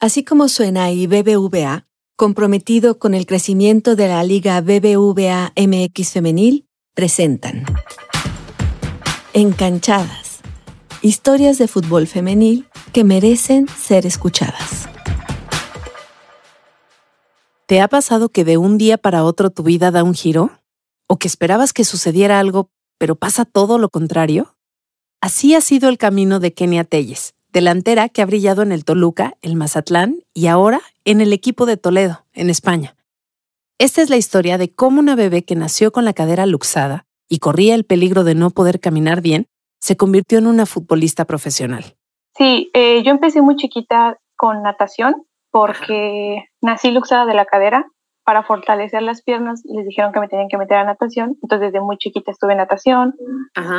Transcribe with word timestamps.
Así 0.00 0.22
como 0.22 0.46
suena 0.46 0.92
y 0.92 1.08
BBVA, 1.08 1.88
comprometido 2.14 3.00
con 3.00 3.14
el 3.14 3.26
crecimiento 3.26 3.96
de 3.96 4.06
la 4.06 4.22
Liga 4.22 4.60
BBVA 4.60 5.52
MX 5.56 6.12
Femenil, 6.12 6.68
presentan 6.94 7.64
Encanchadas. 9.32 10.38
Historias 11.02 11.58
de 11.58 11.66
fútbol 11.66 12.06
femenil 12.06 12.68
que 12.92 13.02
merecen 13.02 13.66
ser 13.66 14.06
escuchadas. 14.06 14.88
¿Te 17.66 17.80
ha 17.80 17.88
pasado 17.88 18.28
que 18.28 18.44
de 18.44 18.56
un 18.56 18.78
día 18.78 18.98
para 18.98 19.24
otro 19.24 19.50
tu 19.50 19.64
vida 19.64 19.90
da 19.90 20.04
un 20.04 20.14
giro? 20.14 20.52
¿O 21.08 21.18
que 21.18 21.26
esperabas 21.26 21.72
que 21.72 21.82
sucediera 21.82 22.38
algo, 22.38 22.70
pero 22.98 23.16
pasa 23.16 23.44
todo 23.44 23.78
lo 23.78 23.88
contrario? 23.88 24.54
Así 25.20 25.56
ha 25.56 25.60
sido 25.60 25.88
el 25.88 25.98
camino 25.98 26.38
de 26.38 26.54
Kenia 26.54 26.84
Telles, 26.84 27.34
delantera 27.58 28.08
que 28.08 28.22
ha 28.22 28.26
brillado 28.26 28.62
en 28.62 28.70
el 28.70 28.84
Toluca, 28.84 29.34
el 29.42 29.56
Mazatlán 29.56 30.20
y 30.32 30.46
ahora 30.46 30.80
en 31.04 31.20
el 31.20 31.32
equipo 31.32 31.66
de 31.66 31.76
Toledo, 31.76 32.24
en 32.32 32.50
España. 32.50 32.94
Esta 33.78 34.00
es 34.00 34.10
la 34.10 34.16
historia 34.16 34.58
de 34.58 34.72
cómo 34.72 35.00
una 35.00 35.16
bebé 35.16 35.44
que 35.44 35.56
nació 35.56 35.90
con 35.90 36.04
la 36.04 36.12
cadera 36.12 36.46
luxada 36.46 37.06
y 37.28 37.40
corría 37.40 37.74
el 37.74 37.82
peligro 37.82 38.22
de 38.22 38.36
no 38.36 38.50
poder 38.50 38.78
caminar 38.78 39.22
bien, 39.22 39.48
se 39.80 39.96
convirtió 39.96 40.38
en 40.38 40.46
una 40.46 40.66
futbolista 40.66 41.24
profesional. 41.24 41.96
Sí, 42.36 42.70
eh, 42.74 43.02
yo 43.02 43.10
empecé 43.10 43.42
muy 43.42 43.56
chiquita 43.56 44.18
con 44.36 44.62
natación 44.62 45.26
porque 45.50 46.44
nací 46.62 46.92
luxada 46.92 47.26
de 47.26 47.34
la 47.34 47.44
cadera. 47.44 47.86
Para 48.22 48.44
fortalecer 48.44 49.02
las 49.02 49.22
piernas 49.22 49.62
les 49.64 49.84
dijeron 49.84 50.12
que 50.12 50.20
me 50.20 50.28
tenían 50.28 50.48
que 50.48 50.58
meter 50.58 50.76
a 50.76 50.84
natación, 50.84 51.36
entonces 51.42 51.72
desde 51.72 51.84
muy 51.84 51.96
chiquita 51.96 52.30
estuve 52.30 52.52
en 52.52 52.58
natación, 52.58 53.16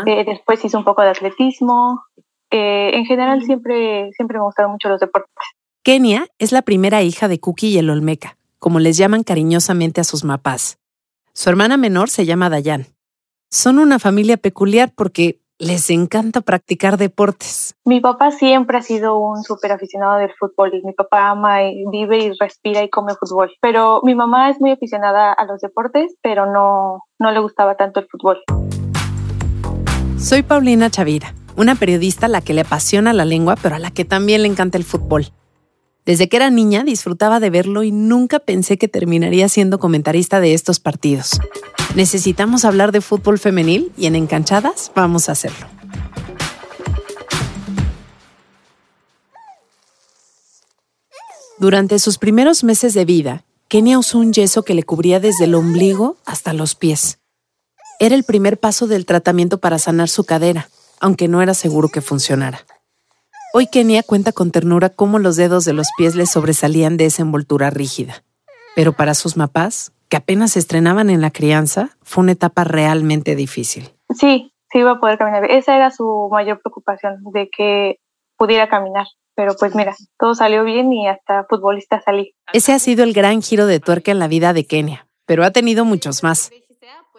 eh, 0.05 0.25
después 0.25 0.65
hice 0.65 0.75
un 0.75 0.83
poco 0.83 1.01
de 1.01 1.11
atletismo, 1.11 2.01
eh, 2.51 2.91
en 2.93 3.05
general 3.05 3.43
siempre, 3.43 4.11
siempre 4.13 4.37
me 4.37 4.43
gustaron 4.43 4.71
mucho 4.71 4.89
los 4.89 4.99
deportes. 4.99 5.33
Kenia 5.83 6.27
es 6.39 6.51
la 6.51 6.61
primera 6.61 7.01
hija 7.01 7.27
de 7.27 7.39
Cookie 7.39 7.69
y 7.69 7.77
el 7.77 7.89
Olmeca, 7.89 8.37
como 8.59 8.79
les 8.79 8.97
llaman 8.97 9.23
cariñosamente 9.23 10.01
a 10.01 10.03
sus 10.03 10.23
mapás. 10.23 10.77
Su 11.33 11.49
hermana 11.49 11.77
menor 11.77 12.09
se 12.09 12.25
llama 12.25 12.49
Dayan. 12.49 12.87
Son 13.49 13.79
una 13.79 13.97
familia 13.97 14.37
peculiar 14.37 14.91
porque 14.95 15.39
les 15.59 15.89
encanta 15.89 16.41
practicar 16.41 16.97
deportes. 16.97 17.75
Mi 17.83 17.99
papá 17.99 18.31
siempre 18.31 18.77
ha 18.77 18.81
sido 18.81 19.17
un 19.17 19.43
súper 19.43 19.73
aficionado 19.73 20.17
del 20.17 20.31
fútbol 20.39 20.73
y 20.73 20.81
mi 20.83 20.93
papá 20.93 21.29
ama 21.29 21.63
y 21.63 21.83
vive 21.91 22.17
y 22.17 22.31
respira 22.39 22.81
y 22.81 22.89
come 22.89 23.13
fútbol. 23.15 23.51
Pero 23.61 23.99
mi 24.03 24.15
mamá 24.15 24.49
es 24.49 24.61
muy 24.61 24.71
aficionada 24.71 25.33
a 25.33 25.45
los 25.45 25.59
deportes, 25.59 26.15
pero 26.21 26.45
no, 26.45 27.03
no 27.19 27.31
le 27.31 27.39
gustaba 27.39 27.75
tanto 27.75 27.99
el 27.99 28.07
fútbol. 28.07 28.41
Soy 30.17 30.43
Paulina 30.43 30.89
Chavira, 30.89 31.33
una 31.59 31.75
periodista 31.75 32.27
a 32.27 32.29
la 32.29 32.39
que 32.39 32.53
le 32.53 32.61
apasiona 32.61 33.11
la 33.11 33.25
lengua, 33.25 33.57
pero 33.61 33.75
a 33.75 33.79
la 33.79 33.91
que 33.91 34.05
también 34.05 34.43
le 34.43 34.47
encanta 34.47 34.77
el 34.77 34.85
fútbol. 34.85 35.33
Desde 36.05 36.29
que 36.29 36.37
era 36.37 36.49
niña 36.49 36.85
disfrutaba 36.85 37.41
de 37.41 37.49
verlo 37.49 37.83
y 37.83 37.91
nunca 37.91 38.39
pensé 38.39 38.77
que 38.77 38.87
terminaría 38.87 39.49
siendo 39.49 39.77
comentarista 39.77 40.39
de 40.39 40.53
estos 40.53 40.79
partidos. 40.79 41.41
Necesitamos 41.95 42.63
hablar 42.63 42.93
de 42.93 43.01
fútbol 43.01 43.39
femenil 43.39 43.91
y 43.97 44.05
en 44.05 44.15
Encanchadas 44.15 44.93
vamos 44.95 45.27
a 45.27 45.33
hacerlo. 45.33 45.67
Durante 51.57 51.99
sus 51.99 52.17
primeros 52.17 52.63
meses 52.63 52.93
de 52.93 53.03
vida, 53.03 53.43
Kenia 53.67 53.99
usó 53.99 54.19
un 54.19 54.31
yeso 54.31 54.63
que 54.63 54.73
le 54.73 54.83
cubría 54.83 55.19
desde 55.19 55.43
el 55.43 55.55
ombligo 55.55 56.15
hasta 56.25 56.53
los 56.53 56.75
pies. 56.75 57.19
Era 57.99 58.15
el 58.15 58.23
primer 58.23 58.57
paso 58.57 58.87
del 58.87 59.05
tratamiento 59.05 59.57
para 59.57 59.77
sanar 59.77 60.07
su 60.07 60.23
cadera, 60.23 60.69
aunque 61.01 61.27
no 61.27 61.41
era 61.41 61.53
seguro 61.53 61.89
que 61.89 62.01
funcionara. 62.01 62.59
Hoy 63.53 63.67
Kenia 63.67 64.03
cuenta 64.03 64.31
con 64.31 64.51
ternura 64.51 64.89
cómo 64.89 65.17
los 65.17 65.35
dedos 65.35 65.65
de 65.65 65.73
los 65.73 65.87
pies 65.97 66.15
le 66.15 66.27
sobresalían 66.27 66.97
de 66.97 67.05
esa 67.05 67.23
envoltura 67.23 67.71
rígida. 67.71 68.23
Pero 68.75 68.93
para 68.93 69.15
sus 69.15 69.37
mapás, 69.37 69.91
que 70.07 70.17
apenas 70.17 70.51
se 70.51 70.59
estrenaban 70.59 71.09
en 71.09 71.21
la 71.21 71.31
crianza, 71.31 71.89
fue 72.03 72.23
una 72.23 72.33
etapa 72.33 72.63
realmente 72.63 73.35
difícil. 73.35 73.89
Sí, 74.15 74.53
sí 74.71 74.79
iba 74.79 74.91
a 74.91 74.99
poder 74.99 75.17
caminar. 75.17 75.49
Esa 75.49 75.75
era 75.75 75.89
su 75.91 76.29
mayor 76.31 76.61
preocupación, 76.61 77.23
de 77.33 77.49
que 77.49 77.97
pudiera 78.37 78.69
caminar. 78.69 79.07
Pero 79.35 79.55
pues 79.57 79.73
mira, 79.73 79.95
todo 80.17 80.35
salió 80.35 80.63
bien 80.63 80.91
y 80.91 81.07
hasta 81.07 81.45
futbolista 81.49 82.01
salí. 82.01 82.35
Ese 82.53 82.73
ha 82.73 82.79
sido 82.79 83.03
el 83.03 83.13
gran 83.13 83.41
giro 83.41 83.65
de 83.67 83.79
tuerca 83.79 84.11
en 84.11 84.19
la 84.19 84.27
vida 84.27 84.53
de 84.53 84.65
Kenia, 84.65 85.07
pero 85.25 85.43
ha 85.43 85.51
tenido 85.51 85.85
muchos 85.85 86.23
más. 86.23 86.51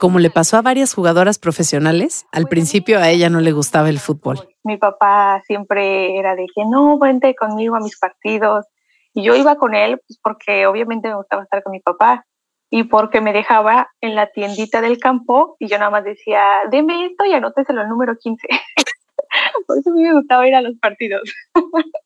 Como 0.01 0.19
le 0.19 0.31
pasó 0.31 0.57
a 0.57 0.63
varias 0.63 0.95
jugadoras 0.95 1.39
profesionales, 1.39 2.25
al 2.33 2.47
principio 2.47 2.99
a 2.99 3.11
ella 3.11 3.29
no 3.29 3.41
le 3.41 3.53
gustaba 3.53 3.91
el 3.91 3.99
fútbol. 3.99 4.39
Mi 4.65 4.79
papá 4.79 5.43
siempre 5.47 6.19
era 6.19 6.35
de 6.35 6.47
que 6.55 6.65
no, 6.65 6.99
vente 6.99 7.35
conmigo 7.35 7.77
a 7.77 7.81
mis 7.81 7.99
partidos. 7.99 8.65
Y 9.13 9.23
yo 9.23 9.35
iba 9.35 9.57
con 9.57 9.75
él 9.75 10.01
pues, 10.07 10.19
porque 10.23 10.67
obviamente 10.67 11.09
me 11.09 11.17
gustaba 11.17 11.43
estar 11.43 11.63
con 11.63 11.73
mi 11.73 11.81
papá 11.81 12.25
y 12.71 12.85
porque 12.85 13.21
me 13.21 13.35
dejaba 13.35 13.91
en 14.01 14.15
la 14.15 14.29
tiendita 14.29 14.81
del 14.81 14.99
campo 14.99 15.57
y 15.59 15.69
yo 15.69 15.77
nada 15.77 15.91
más 15.91 16.05
decía, 16.05 16.45
deme 16.71 17.05
esto 17.05 17.27
y 17.27 17.35
anóteselo 17.35 17.83
al 17.83 17.91
número 17.91 18.17
15. 18.17 18.49
Por 19.67 19.79
eso 19.81 19.91
a 19.91 19.93
mí 19.93 20.03
me 20.03 20.15
gustaba 20.15 20.49
ir 20.49 20.55
a 20.55 20.63
los 20.63 20.79
partidos. 20.81 21.31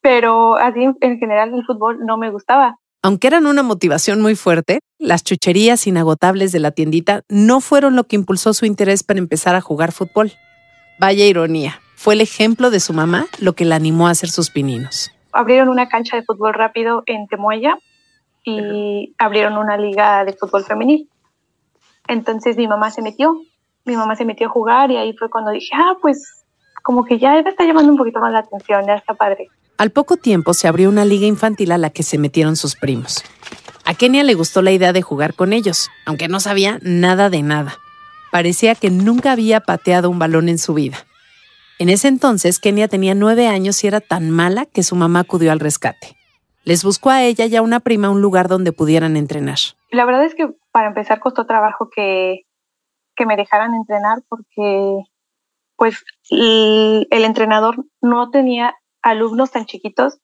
Pero 0.00 0.56
así 0.56 0.88
en 0.98 1.18
general 1.18 1.52
el 1.52 1.66
fútbol 1.66 2.06
no 2.06 2.16
me 2.16 2.30
gustaba. 2.30 2.78
Aunque 3.04 3.26
eran 3.26 3.44
una 3.44 3.62
motivación 3.62 4.22
muy 4.22 4.34
fuerte, 4.34 4.80
las 4.98 5.24
chucherías 5.24 5.86
inagotables 5.86 6.52
de 6.52 6.58
la 6.58 6.70
tiendita 6.70 7.20
no 7.28 7.60
fueron 7.60 7.96
lo 7.96 8.04
que 8.04 8.16
impulsó 8.16 8.54
su 8.54 8.64
interés 8.64 9.02
para 9.02 9.18
empezar 9.18 9.54
a 9.54 9.60
jugar 9.60 9.92
fútbol. 9.92 10.32
Vaya 10.98 11.26
ironía, 11.26 11.82
fue 11.96 12.14
el 12.14 12.22
ejemplo 12.22 12.70
de 12.70 12.80
su 12.80 12.94
mamá 12.94 13.26
lo 13.40 13.52
que 13.52 13.66
la 13.66 13.76
animó 13.76 14.08
a 14.08 14.12
hacer 14.12 14.30
sus 14.30 14.48
pininos. 14.48 15.10
Abrieron 15.32 15.68
una 15.68 15.86
cancha 15.90 16.16
de 16.16 16.22
fútbol 16.22 16.54
rápido 16.54 17.02
en 17.04 17.26
Temoya 17.26 17.76
y 18.42 19.14
abrieron 19.18 19.58
una 19.58 19.76
liga 19.76 20.24
de 20.24 20.32
fútbol 20.32 20.64
femenil. 20.64 21.10
Entonces 22.08 22.56
mi 22.56 22.66
mamá 22.66 22.90
se 22.90 23.02
metió, 23.02 23.38
mi 23.84 23.96
mamá 23.96 24.16
se 24.16 24.24
metió 24.24 24.46
a 24.46 24.50
jugar 24.50 24.90
y 24.90 24.96
ahí 24.96 25.12
fue 25.12 25.28
cuando 25.28 25.50
dije, 25.50 25.72
ah, 25.74 25.96
pues 26.00 26.42
como 26.82 27.04
que 27.04 27.18
ya 27.18 27.38
está 27.38 27.66
llamando 27.66 27.92
un 27.92 27.98
poquito 27.98 28.20
más 28.20 28.32
la 28.32 28.38
atención, 28.38 28.86
ya 28.86 28.94
está 28.94 29.12
padre. 29.12 29.50
Al 29.76 29.90
poco 29.90 30.16
tiempo 30.16 30.54
se 30.54 30.68
abrió 30.68 30.88
una 30.88 31.04
liga 31.04 31.26
infantil 31.26 31.72
a 31.72 31.78
la 31.78 31.90
que 31.90 32.02
se 32.02 32.18
metieron 32.18 32.56
sus 32.56 32.76
primos. 32.76 33.22
A 33.84 33.94
Kenia 33.94 34.22
le 34.22 34.34
gustó 34.34 34.62
la 34.62 34.72
idea 34.72 34.92
de 34.92 35.02
jugar 35.02 35.34
con 35.34 35.52
ellos, 35.52 35.90
aunque 36.06 36.28
no 36.28 36.40
sabía 36.40 36.78
nada 36.82 37.30
de 37.30 37.42
nada. 37.42 37.76
Parecía 38.32 38.74
que 38.74 38.90
nunca 38.90 39.32
había 39.32 39.60
pateado 39.60 40.10
un 40.10 40.18
balón 40.18 40.48
en 40.48 40.58
su 40.58 40.74
vida. 40.74 40.98
En 41.78 41.88
ese 41.88 42.08
entonces, 42.08 42.58
Kenia 42.58 42.88
tenía 42.88 43.14
nueve 43.14 43.48
años 43.48 43.82
y 43.84 43.86
era 43.86 44.00
tan 44.00 44.30
mala 44.30 44.66
que 44.66 44.82
su 44.82 44.96
mamá 44.96 45.20
acudió 45.20 45.52
al 45.52 45.60
rescate 45.60 46.16
les 46.64 46.82
buscó 46.82 47.10
a 47.10 47.22
ella 47.22 47.46
y 47.46 47.56
a 47.56 47.62
una 47.62 47.80
prima 47.80 48.10
un 48.10 48.22
lugar 48.22 48.48
donde 48.48 48.72
pudieran 48.72 49.16
entrenar. 49.16 49.58
La 49.90 50.04
verdad 50.04 50.24
es 50.24 50.34
que 50.34 50.48
para 50.72 50.88
empezar 50.88 51.20
costó 51.20 51.46
trabajo 51.46 51.88
que, 51.94 52.42
que 53.14 53.26
me 53.26 53.36
dejaran 53.36 53.74
entrenar 53.74 54.18
porque 54.28 55.02
pues 55.76 56.04
el, 56.30 57.06
entrenador 57.10 57.84
no 58.00 58.30
tenía 58.30 58.74
alumnos 59.04 59.50
tan 59.50 59.66
chiquitos 59.66 60.18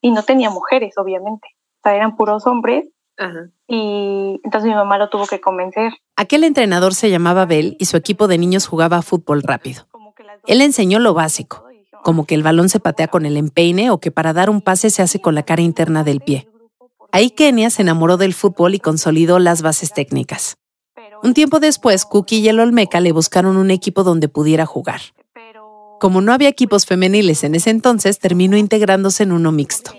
y 0.00 0.10
no 0.10 0.22
tenía 0.22 0.50
mujeres, 0.50 0.94
obviamente. 0.98 1.48
O 1.78 1.80
sea, 1.82 1.96
eran 1.96 2.16
puros 2.16 2.46
hombres 2.46 2.90
Y 3.66 4.40
entonces 4.44 4.68
mi 4.68 4.74
mamá 4.74 4.98
lo 4.98 5.08
tuvo 5.08 5.26
que 5.26 5.40
convencer. 5.40 5.92
Aquel 6.16 6.44
entrenador 6.44 6.94
se 6.94 7.08
llamaba 7.08 7.46
Bell 7.46 7.76
y 7.78 7.86
su 7.86 7.96
equipo 7.96 8.28
de 8.28 8.36
niños 8.36 8.66
jugaba 8.66 9.00
fútbol 9.02 9.42
rápido. 9.42 9.86
Él 10.46 10.60
enseñó 10.60 10.98
lo 10.98 11.14
básico, 11.14 11.64
como 12.02 12.26
que 12.26 12.34
el 12.34 12.42
balón 12.42 12.68
se 12.68 12.78
patea 12.78 13.08
con 13.08 13.26
el 13.26 13.36
empeine 13.36 13.90
o 13.90 13.98
que 13.98 14.10
para 14.10 14.32
dar 14.32 14.50
un 14.50 14.60
pase 14.60 14.90
se 14.90 15.02
hace 15.02 15.20
con 15.20 15.34
la 15.34 15.44
cara 15.44 15.62
interna 15.62 16.04
del 16.04 16.20
pie. 16.20 16.48
Ahí 17.10 17.30
Kenia 17.30 17.70
se 17.70 17.82
enamoró 17.82 18.16
del 18.16 18.34
fútbol 18.34 18.74
y 18.74 18.80
consolidó 18.80 19.38
las 19.38 19.62
bases 19.62 19.92
técnicas. 19.92 20.58
Un 21.22 21.32
tiempo 21.32 21.58
después, 21.58 22.04
Cookie 22.04 22.40
y 22.40 22.48
el 22.48 22.60
Olmeca 22.60 23.00
le 23.00 23.12
buscaron 23.12 23.56
un 23.56 23.70
equipo 23.70 24.04
donde 24.04 24.28
pudiera 24.28 24.66
jugar. 24.66 25.00
Como 26.00 26.20
no 26.20 26.32
había 26.32 26.48
equipos 26.48 26.86
femeniles 26.86 27.44
en 27.44 27.54
ese 27.54 27.70
entonces, 27.70 28.18
terminó 28.18 28.56
integrándose 28.56 29.22
en 29.22 29.32
uno 29.32 29.52
mixto. 29.52 29.92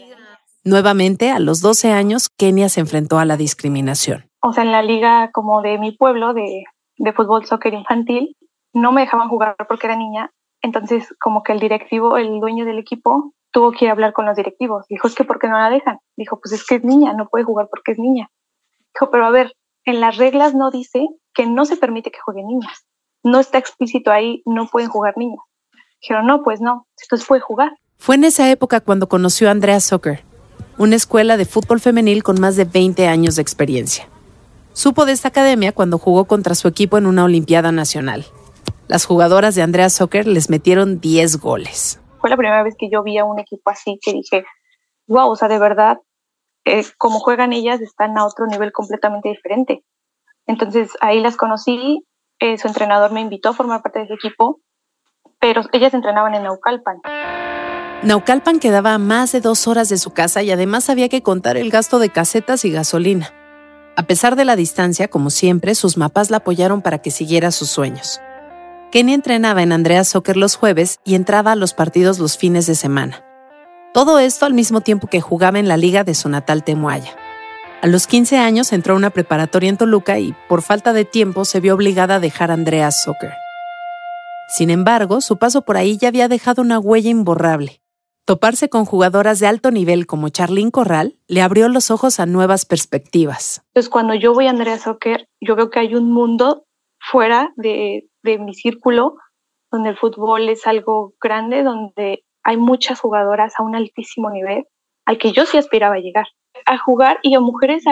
Nuevamente, 0.64 1.32
a 1.32 1.40
los 1.40 1.62
12 1.62 1.92
años, 1.92 2.30
Kenia 2.30 2.70
se 2.70 2.82
enfrentó 2.82 3.20
a 3.20 3.26
la 3.26 3.38
discriminación. 3.38 4.30
O 4.42 4.54
sea, 4.54 4.64
en 4.64 4.72
la 4.72 4.84
liga 4.84 5.32
como 5.32 5.62
de 5.62 5.78
mi 5.78 5.92
pueblo 5.92 6.34
de, 6.34 6.64
fútbol 7.16 7.46
soccer 7.46 7.74
infantil, 7.74 8.36
no 8.74 8.92
me 8.92 9.02
dejaban 9.02 9.30
jugar 9.30 9.56
porque 9.68 9.88
era 9.88 9.96
niña 9.96 10.32
entonces, 10.62 11.14
como 11.20 11.44
que 11.44 11.54
el 11.54 11.60
directivo, 11.60 12.18
el 12.18 12.40
dueño 12.40 12.66
del 12.66 12.80
equipo, 12.80 13.34
tuvo 13.52 13.72
que 13.72 13.86
ir 13.86 13.90
a 13.90 13.94
hablar 13.94 14.14
con 14.14 14.26
los 14.26 14.36
directivos. 14.36 14.86
Dijo, 14.90 15.08
es 15.08 15.16
que 15.16 15.24
¿por 15.24 15.40
qué 15.40 15.48
no 15.48 15.58
la 15.58 15.70
dejan? 15.70 16.00
Dijo, 16.16 16.40
pues 16.40 16.54
es 16.54 16.66
que 16.66 16.76
es 16.76 16.84
niña, 16.84 17.14
no 17.14 17.28
puede 17.30 17.46
jugar 17.46 17.68
porque 17.70 17.94
es 17.94 18.00
niña. 18.00 18.30
Dijo, 18.94 19.12
pero 19.12 19.26
a 19.26 19.30
ver, 19.30 19.54
en 19.86 20.02
las 20.02 20.18
reglas 20.18 20.54
no 20.54 20.72
dice 20.72 21.08
que 21.34 21.46
no 21.46 21.66
se 21.66 21.78
permite 21.78 22.12
que 22.12 22.20
jueguen 22.20 22.48
niñas. 22.48 22.86
No 23.24 23.40
está 23.40 23.58
explícito 23.58 24.12
ahí, 24.12 24.42
no 24.46 24.68
pueden 24.68 24.90
jugar 24.90 25.18
niñas. 25.18 25.40
Dijeron, 26.02 26.26
no, 26.26 26.44
pues 26.44 26.62
no, 26.62 26.88
entonces 27.04 27.28
puede 27.28 27.42
jugar. 27.42 27.72
Fue 27.98 28.16
en 28.16 28.24
esa 28.24 28.50
época 28.52 28.80
cuando 28.82 29.10
conoció 29.10 29.48
a 29.48 29.52
Andrea 29.52 29.80
Soccer, 29.80 30.24
una 30.78 30.96
escuela 30.96 31.38
de 31.38 31.46
fútbol 31.46 31.80
femenil 31.80 32.24
con 32.24 32.40
más 32.40 32.56
de 32.56 32.66
20 32.66 33.08
años 33.08 33.36
de 33.36 33.42
experiencia. 33.42 34.08
Supo 34.74 35.06
de 35.06 35.12
esta 35.12 35.30
academia 35.30 35.72
cuando 35.72 35.98
jugó 35.98 36.26
contra 36.26 36.54
su 36.54 36.68
equipo 36.68 36.98
en 37.00 37.08
una 37.08 37.24
Olimpiada 37.24 37.72
Nacional. 37.72 38.26
Las 38.88 39.06
jugadoras 39.06 39.56
de 39.56 39.64
Andrea 39.64 39.90
Soccer 39.90 40.28
les 40.28 40.50
metieron 40.50 41.00
10 41.00 41.38
goles. 41.38 42.00
Fue 42.22 42.30
la 42.30 42.38
primera 42.38 42.64
vez 42.64 42.76
que 42.78 42.90
yo 42.90 43.04
vi 43.04 43.18
a 43.18 43.26
un 43.26 43.40
equipo 43.40 43.70
así 43.70 44.00
que 44.02 44.14
dije, 44.14 44.46
wow, 45.08 45.32
o 45.32 45.36
sea, 45.36 45.48
de 45.48 45.58
verdad, 45.60 45.98
eh, 46.66 46.86
como 46.98 47.20
juegan 47.20 47.54
ellas, 47.54 47.82
están 47.82 48.18
a 48.18 48.26
otro 48.26 48.46
nivel 48.46 48.72
completamente 48.72 49.30
diferente. 49.30 49.84
Entonces 50.46 50.92
ahí 51.02 51.22
las 51.22 51.38
conocí, 51.38 52.06
eh, 52.40 52.58
su 52.58 52.68
entrenador 52.68 53.12
me 53.12 53.22
invitó 53.22 53.50
a 53.50 53.54
formar 53.54 53.82
parte 53.82 54.00
de 54.00 54.08
su 54.08 54.14
equipo, 54.14 54.62
pero 55.40 55.62
ellas 55.72 55.94
entrenaban 55.94 56.36
en 56.36 56.44
Naucalpan. 56.44 57.02
Naucalpan 58.04 58.60
quedaba 58.60 58.94
a 58.94 58.98
más 58.98 59.32
de 59.32 59.42
dos 59.42 59.68
horas 59.68 59.90
de 59.90 59.98
su 59.98 60.12
casa 60.12 60.44
y 60.44 60.52
además 60.52 60.90
había 60.90 61.10
que 61.10 61.24
contar 61.24 61.58
el 61.58 61.72
gasto 61.72 62.00
de 62.00 62.10
casetas 62.10 62.64
y 62.66 62.72
gasolina. 62.72 63.34
A 63.96 64.04
pesar 64.04 64.36
de 64.36 64.46
la 64.46 64.56
distancia, 64.56 65.08
como 65.08 65.32
siempre, 65.32 65.74
sus 65.74 65.98
mapas 65.98 66.30
la 66.30 66.38
apoyaron 66.38 66.82
para 66.82 67.00
que 67.00 67.10
siguiera 67.10 67.52
sus 67.52 67.70
sueños. 67.70 68.22
Kenny 68.92 69.14
entrenaba 69.14 69.64
en 69.64 69.72
Andrea 69.72 70.04
Soccer 70.04 70.38
los 70.38 70.56
jueves 70.56 71.00
y 71.04 71.16
entraba 71.16 71.54
a 71.54 71.56
los 71.56 71.74
partidos 71.74 72.20
los 72.20 72.38
fines 72.38 72.68
de 72.68 72.76
semana. 72.76 73.24
Todo 73.94 74.20
esto 74.20 74.46
al 74.46 74.54
mismo 74.54 74.82
tiempo 74.82 75.08
que 75.08 75.22
jugaba 75.22 75.58
en 75.58 75.68
la 75.68 75.78
liga 75.78 76.04
de 76.04 76.14
su 76.14 76.30
natal 76.30 76.64
Temuaya. 76.64 77.16
A 77.82 77.88
los 77.88 78.06
15 78.06 78.38
años 78.38 78.72
entró 78.74 78.94
a 78.94 78.98
una 78.98 79.10
preparatoria 79.10 79.70
en 79.70 79.78
Toluca 79.78 80.20
y, 80.20 80.36
por 80.48 80.62
falta 80.62 80.94
de 80.94 81.06
tiempo, 81.06 81.46
se 81.46 81.60
vio 81.60 81.74
obligada 81.74 82.16
a 82.16 82.20
dejar 82.20 82.52
Andrea 82.52 82.92
Soccer. 82.92 83.34
Sin 84.48 84.70
embargo, 84.70 85.20
su 85.22 85.38
paso 85.38 85.64
por 85.64 85.76
ahí 85.78 85.98
ya 85.98 86.08
había 86.08 86.28
dejado 86.28 86.62
una 86.62 86.80
huella 86.80 87.10
imborrable. 87.10 87.82
Toparse 88.26 88.70
con 88.70 88.86
jugadoras 88.86 89.40
de 89.40 89.48
alto 89.48 89.72
nivel 89.72 90.06
como 90.06 90.30
Charlene 90.30 90.72
Corral 90.72 91.16
le 91.28 91.42
abrió 91.42 91.70
los 91.70 91.92
ojos 91.92 92.20
a 92.20 92.26
nuevas 92.26 92.66
perspectivas. 92.66 93.64
Entonces, 93.68 93.90
cuando 93.90 94.14
yo 94.16 94.34
voy 94.34 94.48
a 94.48 94.50
Andrea 94.50 94.78
Soccer, 94.78 95.30
yo 95.40 95.56
veo 95.56 95.70
que 95.70 95.80
hay 95.80 95.96
un 95.96 96.12
mundo 96.12 96.66
fuera 97.00 97.54
de, 97.56 98.10
mi 98.24 98.54
círculo, 98.54 99.16
donde 99.72 99.90
el 99.90 99.98
fútbol 99.98 100.50
es 100.50 100.68
algo 100.68 101.14
grande, 101.22 101.64
donde 101.64 102.26
hay 102.44 102.58
muchas 102.58 103.00
jugadoras 103.00 103.54
a 103.58 103.64
un 103.64 103.76
altísimo 103.76 104.30
nivel, 104.30 104.66
al 105.06 105.18
que 105.18 105.32
yo 105.32 105.46
sí 105.46 105.58
aspiraba 105.58 105.96
a 105.96 106.00
llegar, 106.00 106.28
a 106.66 106.78
jugar 106.78 107.20
y 107.22 107.36
a 107.36 107.40
mujeres 107.40 107.84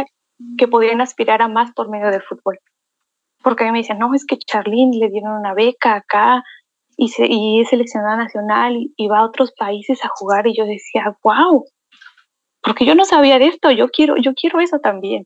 que 0.58 0.68
podrían 0.68 1.02
aspirar 1.02 1.42
a 1.42 1.48
más 1.48 1.72
por 1.74 1.90
medio 1.90 2.12
del 2.12 2.22
fútbol. 2.22 2.60
Porque 3.46 3.64
a 3.64 3.68
mí 3.68 3.74
me 3.74 3.78
decían, 3.78 4.00
no, 4.00 4.14
es 4.16 4.26
que 4.26 4.38
Charlene 4.38 4.98
le 4.98 5.10
dieron 5.10 5.38
una 5.38 5.54
beca 5.54 5.94
acá, 5.96 6.44
y, 6.98 7.10
se, 7.10 7.28
y 7.28 7.62
es 7.62 7.70
seleccionada 7.70 8.18
nacional 8.18 8.76
y, 8.96 9.08
va 9.08 9.20
a 9.20 9.26
otros 9.26 9.52
países 9.52 10.04
a 10.04 10.10
jugar 10.16 10.48
y 10.48 10.58
yo 10.58 10.66
decía, 10.66 11.16
wow, 11.24 11.66
porque 12.62 12.86
yo 12.86 12.96
no 12.96 13.06
sabía 13.06 13.38
de 13.38 13.48
esto, 13.48 13.70
yo 13.72 13.90
quiero, 13.90 14.16
yo 14.18 14.34
quiero 14.34 14.60
eso 14.60 14.80
también. 14.80 15.24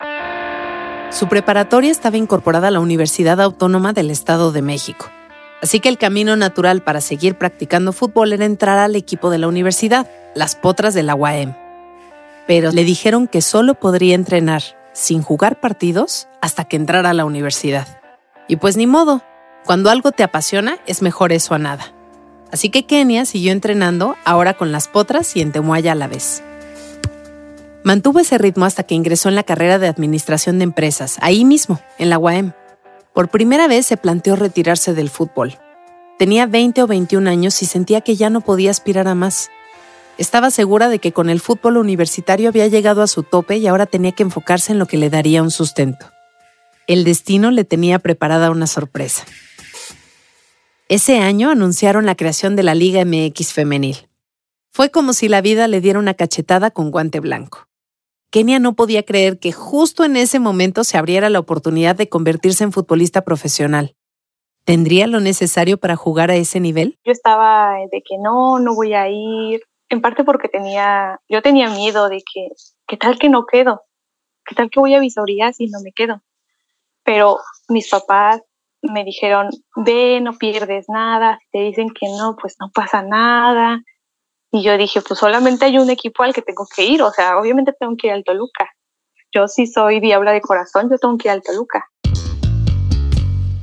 Su 1.11 1.27
preparatoria 1.27 1.91
estaba 1.91 2.17
incorporada 2.17 2.67
a 2.67 2.71
la 2.71 2.79
Universidad 2.79 3.39
Autónoma 3.41 3.93
del 3.93 4.11
Estado 4.11 4.51
de 4.51 4.61
México. 4.61 5.05
Así 5.61 5.79
que 5.79 5.89
el 5.89 5.97
camino 5.97 6.35
natural 6.35 6.81
para 6.81 7.01
seguir 7.01 7.35
practicando 7.35 7.93
fútbol 7.93 8.33
era 8.33 8.45
entrar 8.45 8.79
al 8.79 8.95
equipo 8.95 9.29
de 9.29 9.37
la 9.37 9.47
universidad, 9.47 10.09
las 10.35 10.55
potras 10.55 10.93
de 10.93 11.03
la 11.03 11.15
UAM. 11.15 11.55
Pero 12.47 12.71
le 12.71 12.83
dijeron 12.83 13.27
que 13.27 13.41
solo 13.41 13.75
podría 13.75 14.15
entrenar 14.15 14.63
sin 14.93 15.21
jugar 15.21 15.59
partidos 15.59 16.27
hasta 16.41 16.65
que 16.65 16.75
entrara 16.75 17.11
a 17.11 17.13
la 17.13 17.25
universidad. 17.25 17.99
Y 18.49 18.57
pues 18.57 18.75
ni 18.75 18.87
modo, 18.87 19.21
cuando 19.63 19.89
algo 19.89 20.11
te 20.11 20.23
apasiona, 20.23 20.79
es 20.87 21.01
mejor 21.01 21.31
eso 21.31 21.53
a 21.53 21.59
nada. 21.59 21.93
Así 22.51 22.69
que 22.69 22.85
Kenia 22.85 23.25
siguió 23.25 23.51
entrenando, 23.51 24.15
ahora 24.25 24.55
con 24.55 24.71
las 24.71 24.87
potras 24.87 25.35
y 25.35 25.41
en 25.41 25.51
Temuaya 25.51 25.91
a 25.91 25.95
la 25.95 26.07
vez. 26.07 26.43
Mantuvo 27.83 28.19
ese 28.19 28.39
ritmo 28.39 28.65
hasta 28.65 28.83
que 28.83 28.95
ingresó 28.95 29.29
en 29.29 29.35
la 29.35 29.43
carrera 29.43 29.77
de 29.77 29.87
Administración 29.87 30.57
de 30.57 30.63
Empresas, 30.63 31.17
ahí 31.21 31.45
mismo, 31.45 31.79
en 31.99 32.09
la 32.09 32.17
UAM. 32.17 32.53
Por 33.13 33.29
primera 33.29 33.67
vez 33.67 33.85
se 33.85 33.97
planteó 33.97 34.35
retirarse 34.35 34.93
del 34.95 35.09
fútbol. 35.09 35.57
Tenía 36.17 36.47
20 36.47 36.81
o 36.81 36.87
21 36.87 37.29
años 37.29 37.61
y 37.61 37.67
sentía 37.67 38.01
que 38.01 38.15
ya 38.15 38.29
no 38.29 38.41
podía 38.41 38.71
aspirar 38.71 39.07
a 39.07 39.15
más. 39.15 39.49
Estaba 40.17 40.49
segura 40.49 40.89
de 40.89 40.99
que 40.99 41.13
con 41.13 41.29
el 41.29 41.39
fútbol 41.39 41.77
universitario 41.77 42.49
había 42.49 42.67
llegado 42.67 43.03
a 43.03 43.07
su 43.07 43.23
tope 43.23 43.57
y 43.57 43.67
ahora 43.67 43.85
tenía 43.85 44.11
que 44.11 44.23
enfocarse 44.23 44.71
en 44.71 44.79
lo 44.79 44.87
que 44.87 44.97
le 44.97 45.09
daría 45.09 45.43
un 45.43 45.51
sustento. 45.51 46.07
El 46.89 47.03
destino 47.03 47.51
le 47.51 47.65
tenía 47.65 47.99
preparada 47.99 48.49
una 48.49 48.65
sorpresa. 48.65 49.23
Ese 50.87 51.19
año 51.19 51.51
anunciaron 51.51 52.07
la 52.07 52.15
creación 52.15 52.55
de 52.55 52.63
la 52.63 52.73
Liga 52.73 53.05
MX 53.05 53.53
Femenil. 53.53 54.09
Fue 54.71 54.89
como 54.89 55.13
si 55.13 55.27
la 55.27 55.41
vida 55.41 55.67
le 55.67 55.81
diera 55.81 55.99
una 55.99 56.15
cachetada 56.15 56.71
con 56.71 56.89
guante 56.89 57.19
blanco. 57.19 57.67
Kenia 58.31 58.57
no 58.57 58.73
podía 58.73 59.03
creer 59.03 59.37
que 59.37 59.51
justo 59.51 60.03
en 60.03 60.15
ese 60.15 60.39
momento 60.39 60.83
se 60.83 60.97
abriera 60.97 61.29
la 61.29 61.37
oportunidad 61.37 61.95
de 61.95 62.09
convertirse 62.09 62.63
en 62.63 62.71
futbolista 62.71 63.21
profesional. 63.21 63.95
¿Tendría 64.65 65.05
lo 65.05 65.19
necesario 65.19 65.77
para 65.77 65.95
jugar 65.95 66.31
a 66.31 66.37
ese 66.37 66.59
nivel? 66.59 66.97
Yo 67.05 67.11
estaba 67.11 67.75
de 67.91 68.01
que 68.01 68.17
no, 68.17 68.57
no 68.57 68.73
voy 68.73 68.95
a 68.95 69.07
ir, 69.09 69.61
en 69.89 70.01
parte 70.01 70.23
porque 70.23 70.49
tenía, 70.49 71.19
yo 71.29 71.43
tenía 71.43 71.69
miedo 71.69 72.09
de 72.09 72.17
que, 72.17 72.47
¿qué 72.87 72.97
tal 72.97 73.19
que 73.19 73.29
no 73.29 73.45
quedo? 73.45 73.83
¿Qué 74.43 74.55
tal 74.55 74.71
que 74.71 74.79
voy 74.79 74.95
a 74.95 74.99
visorías 74.99 75.59
y 75.59 75.67
no 75.67 75.81
me 75.83 75.91
quedo? 75.91 76.23
Pero 77.09 77.39
mis 77.69 77.89
papás 77.89 78.39
me 78.83 79.03
dijeron, 79.03 79.49
ve, 79.75 80.21
no 80.21 80.37
pierdes 80.37 80.85
nada, 80.89 81.39
si 81.41 81.47
te 81.51 81.63
dicen 81.63 81.89
que 81.89 82.07
no, 82.07 82.35
pues 82.39 82.57
no 82.59 82.69
pasa 82.71 83.01
nada. 83.01 83.81
Y 84.51 84.61
yo 84.61 84.77
dije, 84.77 85.01
pues 85.01 85.19
solamente 85.19 85.65
hay 85.65 85.79
un 85.79 85.89
equipo 85.89 86.21
al 86.21 86.35
que 86.35 86.43
tengo 86.43 86.67
que 86.75 86.85
ir, 86.85 87.01
o 87.01 87.09
sea, 87.09 87.39
obviamente 87.39 87.73
tengo 87.79 87.95
que 87.97 88.05
ir 88.05 88.13
al 88.13 88.23
Toluca. 88.23 88.69
Yo 89.33 89.47
sí 89.47 89.65
soy 89.65 89.99
diabla 89.99 90.33
de 90.33 90.41
corazón, 90.41 90.87
yo 90.91 90.99
tengo 90.99 91.17
que 91.17 91.29
ir 91.29 91.31
al 91.31 91.41
Toluca. 91.41 91.89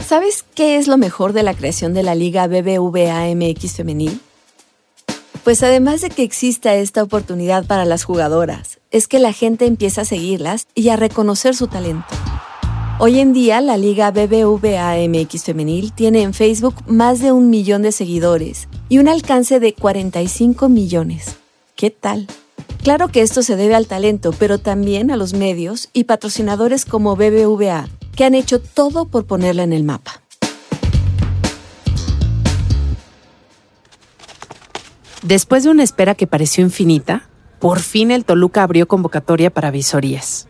¿Sabes 0.05 0.43
qué 0.43 0.77
es 0.77 0.89
lo 0.89 0.97
mejor 0.97 1.33
de 1.33 1.45
la 1.45 1.55
creación 1.55 1.95
de 1.95 2.03
la 2.03 2.17
Liga 2.17 2.49
BBVA 2.49 3.33
MX 3.33 3.77
Femenil? 3.77 4.21
Pues 5.45 5.63
además 5.63 6.01
de 6.01 6.11
que 6.11 6.25
exista 6.25 6.75
esta 6.75 7.01
oportunidad 7.01 7.65
para 7.65 7.85
las 7.85 8.03
jugadoras, 8.03 8.81
es 8.91 9.07
que 9.07 9.21
la 9.21 9.33
gente 9.33 9.67
empieza 9.67 10.01
a 10.01 10.05
seguirlas 10.05 10.67
y 10.75 10.89
a 10.89 10.97
reconocer 10.97 11.55
su 11.55 11.69
talento. 11.69 12.13
Hoy 12.99 13.21
en 13.21 13.35
día, 13.35 13.61
la 13.61 13.77
Liga 13.77 14.11
BBVA 14.11 14.97
MX 15.07 15.45
Femenil 15.45 15.93
tiene 15.93 16.23
en 16.23 16.33
Facebook 16.33 16.77
más 16.87 17.21
de 17.21 17.31
un 17.31 17.51
millón 17.51 17.83
de 17.83 17.93
seguidores 17.93 18.69
y 18.89 18.97
un 18.97 19.07
alcance 19.07 19.61
de 19.61 19.75
45 19.75 20.71
millones. 20.71 21.37
¿Qué 21.75 21.91
tal? 21.91 22.27
Claro 22.83 23.09
que 23.09 23.21
esto 23.21 23.43
se 23.43 23.55
debe 23.55 23.75
al 23.75 23.87
talento, 23.87 24.33
pero 24.39 24.57
también 24.57 25.11
a 25.11 25.17
los 25.19 25.35
medios 25.35 25.91
y 25.93 26.05
patrocinadores 26.05 26.87
como 26.87 27.17
BBVA, 27.17 27.87
que 28.17 28.25
han 28.25 28.35
hecho 28.35 28.63
todo 28.63 29.05
por 29.05 29.27
ponerla 29.27 29.65
en 29.65 29.75
el 29.75 29.85
mapa. 29.85 30.23
Después 35.23 35.65
de 35.65 35.69
una 35.69 35.83
espera 35.83 36.15
que 36.15 36.27
pareció 36.27 36.65
infinita, 36.65 37.29
por 37.59 37.81
fin 37.81 38.11
el 38.11 38.25
Toluca 38.25 38.63
abrió 38.63 38.89
convocatoria 38.89 39.51
para 39.51 39.71
visorías. 39.71 40.49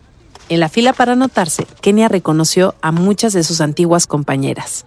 En 0.48 0.60
la 0.60 0.68
fila 0.68 0.92
para 0.92 1.12
anotarse, 1.12 1.66
Kenia 1.80 2.06
reconoció 2.06 2.76
a 2.80 2.92
muchas 2.92 3.32
de 3.32 3.42
sus 3.42 3.60
antiguas 3.60 4.06
compañeras. 4.06 4.86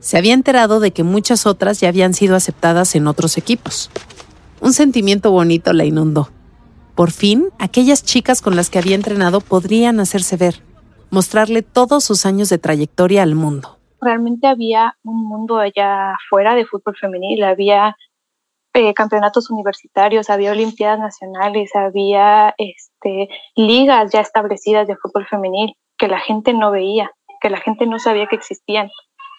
Se 0.00 0.18
había 0.18 0.34
enterado 0.34 0.80
de 0.80 0.90
que 0.90 1.04
muchas 1.04 1.46
otras 1.46 1.80
ya 1.80 1.88
habían 1.88 2.12
sido 2.12 2.34
aceptadas 2.34 2.96
en 2.96 3.06
otros 3.06 3.38
equipos. 3.38 3.90
Un 4.60 4.72
sentimiento 4.72 5.30
bonito 5.30 5.72
la 5.72 5.84
inundó. 5.84 6.30
Por 6.96 7.12
fin, 7.12 7.50
aquellas 7.58 8.02
chicas 8.02 8.42
con 8.42 8.56
las 8.56 8.68
que 8.68 8.78
había 8.78 8.96
entrenado 8.96 9.40
podrían 9.40 10.00
hacerse 10.00 10.36
ver, 10.36 10.62
mostrarle 11.10 11.62
todos 11.62 12.02
sus 12.02 12.26
años 12.26 12.48
de 12.48 12.58
trayectoria 12.58 13.22
al 13.22 13.36
mundo. 13.36 13.78
Realmente 14.00 14.48
había 14.48 14.96
un 15.04 15.24
mundo 15.24 15.58
allá 15.58 16.14
afuera 16.14 16.54
de 16.54 16.66
fútbol 16.66 16.96
femenil, 17.00 17.44
había 17.44 17.96
eh, 18.74 18.92
campeonatos 18.94 19.50
universitarios, 19.50 20.30
había 20.30 20.52
olimpiadas 20.52 20.98
nacionales, 20.98 21.70
había 21.74 22.54
este, 23.00 23.28
ligas 23.56 24.12
ya 24.12 24.20
establecidas 24.20 24.86
de 24.86 24.96
fútbol 24.96 25.26
femenil 25.26 25.74
que 25.98 26.08
la 26.08 26.20
gente 26.20 26.52
no 26.52 26.70
veía, 26.70 27.10
que 27.40 27.50
la 27.50 27.58
gente 27.58 27.86
no 27.86 27.98
sabía 27.98 28.26
que 28.26 28.36
existían. 28.36 28.90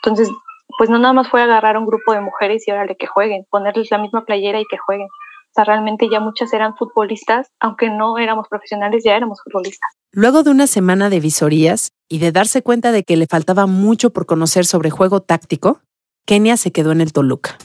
Entonces, 0.03 0.29
pues 0.77 0.89
no 0.89 0.99
nada 0.99 1.13
más 1.13 1.29
fue 1.29 1.41
agarrar 1.41 1.75
a 1.75 1.79
un 1.79 1.85
grupo 1.85 2.13
de 2.13 2.21
mujeres 2.21 2.67
y 2.67 2.71
órale 2.71 2.95
que 2.97 3.07
jueguen, 3.07 3.45
ponerles 3.49 3.89
la 3.91 3.97
misma 3.97 4.25
playera 4.25 4.59
y 4.59 4.65
que 4.65 4.77
jueguen. 4.77 5.07
O 5.07 5.53
sea, 5.53 5.65
realmente 5.65 6.07
ya 6.09 6.19
muchas 6.19 6.53
eran 6.53 6.75
futbolistas, 6.77 7.49
aunque 7.59 7.89
no 7.89 8.17
éramos 8.17 8.47
profesionales, 8.47 9.03
ya 9.03 9.15
éramos 9.15 9.39
futbolistas. 9.43 9.89
Luego 10.11 10.43
de 10.43 10.51
una 10.51 10.67
semana 10.67 11.09
de 11.09 11.19
visorías 11.19 11.91
y 12.07 12.19
de 12.19 12.31
darse 12.31 12.61
cuenta 12.61 12.91
de 12.91 13.03
que 13.03 13.17
le 13.17 13.27
faltaba 13.27 13.65
mucho 13.65 14.11
por 14.11 14.25
conocer 14.25 14.65
sobre 14.65 14.91
juego 14.91 15.21
táctico, 15.21 15.81
Kenia 16.25 16.57
se 16.57 16.71
quedó 16.71 16.91
en 16.91 17.01
el 17.01 17.11
Toluca. 17.11 17.57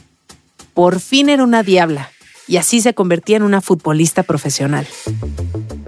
Por 0.73 0.99
fin 0.99 1.29
era 1.29 1.43
una 1.43 1.63
diabla 1.63 2.09
y 2.47 2.57
así 2.57 2.81
se 2.81 2.93
convertía 2.93 3.37
en 3.37 3.43
una 3.43 3.61
futbolista 3.61 4.23
profesional. 4.23 4.87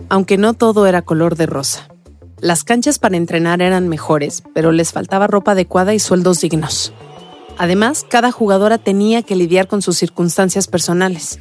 Aunque 0.09 0.37
no 0.37 0.53
todo 0.53 0.87
era 0.87 1.03
color 1.03 1.35
de 1.35 1.45
rosa. 1.45 1.87
Las 2.41 2.63
canchas 2.63 2.99
para 2.99 3.17
entrenar 3.17 3.61
eran 3.61 3.87
mejores, 3.87 4.43
pero 4.53 4.71
les 4.71 4.91
faltaba 4.91 5.27
ropa 5.27 5.51
adecuada 5.51 5.93
y 5.93 5.99
sueldos 5.99 6.41
dignos. 6.41 6.93
Además, 7.57 8.05
cada 8.09 8.31
jugadora 8.31 8.77
tenía 8.77 9.21
que 9.21 9.35
lidiar 9.35 9.67
con 9.67 9.81
sus 9.81 9.97
circunstancias 9.97 10.67
personales. 10.67 11.39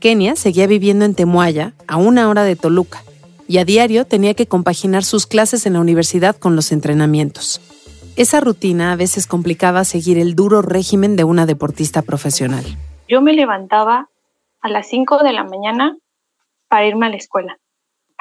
Kenia 0.00 0.34
seguía 0.34 0.66
viviendo 0.66 1.04
en 1.04 1.14
Temuaya, 1.14 1.74
a 1.86 1.96
una 1.96 2.28
hora 2.28 2.42
de 2.44 2.56
Toluca, 2.56 3.04
y 3.46 3.58
a 3.58 3.64
diario 3.64 4.06
tenía 4.06 4.34
que 4.34 4.46
compaginar 4.46 5.04
sus 5.04 5.26
clases 5.26 5.66
en 5.66 5.74
la 5.74 5.80
universidad 5.80 6.36
con 6.36 6.56
los 6.56 6.72
entrenamientos. 6.72 7.60
Esa 8.16 8.40
rutina 8.40 8.92
a 8.92 8.96
veces 8.96 9.26
complicaba 9.26 9.84
seguir 9.84 10.18
el 10.18 10.34
duro 10.34 10.62
régimen 10.62 11.16
de 11.16 11.24
una 11.24 11.46
deportista 11.46 12.02
profesional. 12.02 12.64
Yo 13.08 13.20
me 13.20 13.34
levantaba 13.34 14.08
a 14.60 14.68
las 14.68 14.86
5 14.88 15.22
de 15.22 15.32
la 15.32 15.44
mañana 15.44 15.96
para 16.68 16.86
irme 16.86 17.06
a 17.06 17.10
la 17.10 17.16
escuela. 17.16 17.58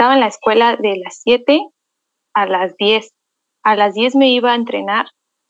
Estaba 0.01 0.15
en 0.15 0.21
la 0.21 0.29
escuela 0.29 0.77
de 0.77 0.97
las 0.97 1.21
7 1.21 1.61
a 2.33 2.47
las 2.47 2.75
10. 2.77 3.13
A 3.61 3.75
las 3.75 3.93
10 3.93 4.15
me 4.15 4.29
iba 4.29 4.51
a 4.51 4.55
entrenar, 4.55 5.05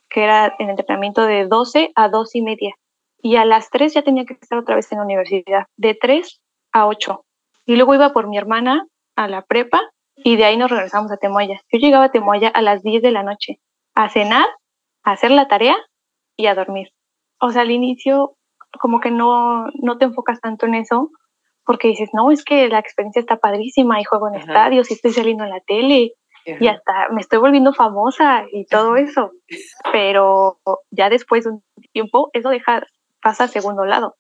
que 0.10 0.26
era 0.26 0.54
en 0.60 0.70
entrenamiento 0.70 1.26
de 1.26 1.48
12 1.48 1.94
a 1.96 2.10
2 2.10 2.36
y 2.36 2.42
media. 2.42 2.76
Y 3.22 3.38
a 3.38 3.46
las 3.46 3.70
3 3.70 3.94
ya 3.94 4.02
tenía 4.02 4.26
que 4.26 4.34
estar 4.34 4.60
otra 4.60 4.76
vez 4.76 4.92
en 4.92 4.98
la 4.98 5.06
universidad, 5.06 5.68
de 5.78 5.96
3 5.96 6.42
a 6.74 6.88
8. 6.88 7.24
Y 7.66 7.78
luego 7.78 7.96
iba 7.96 8.12
por 8.12 8.28
mi 8.28 8.38
hermana 8.38 8.86
a 9.16 9.30
la 9.30 9.42
prepa 9.44 9.80
y 10.18 10.36
de 10.36 10.44
ahí 10.44 10.58
nos 10.58 10.70
regresamos 10.70 11.10
a 11.14 11.16
Temoya. 11.16 11.62
Yo 11.72 11.80
llegaba 11.80 12.04
a 12.04 12.12
Temoya 12.12 12.50
a 12.50 12.62
las 12.62 12.84
10 12.84 13.04
de 13.04 13.12
la 13.12 13.24
noche 13.24 13.62
a 13.96 14.10
cenar, 14.10 14.48
a 15.04 15.12
hacer 15.14 15.32
la 15.32 15.48
tarea 15.48 15.78
y 16.36 16.48
a 16.48 16.56
dormir. 16.56 16.90
O 17.40 17.54
sea, 17.54 17.62
al 17.62 17.72
inicio 17.72 18.36
como 18.82 19.00
que 19.00 19.12
no, 19.12 19.68
no 19.76 19.98
te 19.98 20.04
enfocas 20.04 20.42
tanto 20.42 20.66
en 20.66 20.76
eso 20.76 21.10
porque 21.72 21.88
dices, 21.88 22.10
no, 22.12 22.32
es 22.32 22.44
que 22.44 22.68
la 22.68 22.80
experiencia 22.80 23.22
está 23.22 23.38
padrísima 23.38 24.02
y 24.02 24.04
juego 24.04 24.28
en 24.28 24.36
estadios 24.36 24.92
y 24.92 24.94
estoy 24.94 25.14
saliendo 25.14 25.46
en 25.46 25.52
la 25.52 25.62
tele 25.62 26.16
y 26.46 26.68
hasta 26.68 27.08
me 27.14 27.22
estoy 27.22 27.40
volviendo 27.40 27.72
famosa 27.72 28.44
y 28.52 28.66
todo 28.66 28.98
eso. 28.98 29.32
Pero 29.94 30.60
ya 30.90 31.10
después 31.10 31.46
de 31.46 31.52
un 31.52 31.64
tiempo 31.94 32.30
eso 32.34 32.50
deja, 32.50 32.86
pasa 33.22 33.46
a 33.46 33.48
segundo 33.48 33.86
lado. 33.86 34.18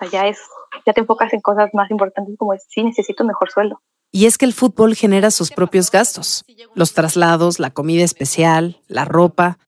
O 0.00 0.04
sea, 0.04 0.10
ya 0.10 0.26
es, 0.26 0.40
ya 0.84 0.92
te 0.92 1.02
enfocas 1.02 1.32
en 1.34 1.40
cosas 1.40 1.70
más 1.72 1.88
importantes 1.92 2.34
como 2.36 2.52
es, 2.52 2.66
sí, 2.68 2.82
necesito 2.82 3.22
un 3.22 3.28
mejor 3.28 3.48
sueldo. 3.48 3.80
Y 4.10 4.26
es 4.26 4.36
que 4.36 4.44
el 4.44 4.52
fútbol 4.52 4.96
genera 4.96 5.30
sus 5.30 5.52
propios 5.52 5.92
gastos, 5.92 6.44
los 6.74 6.94
traslados, 6.94 7.60
la 7.60 7.70
comida 7.70 8.02
especial, 8.02 8.80
la 8.88 9.04
ropa. 9.04 9.60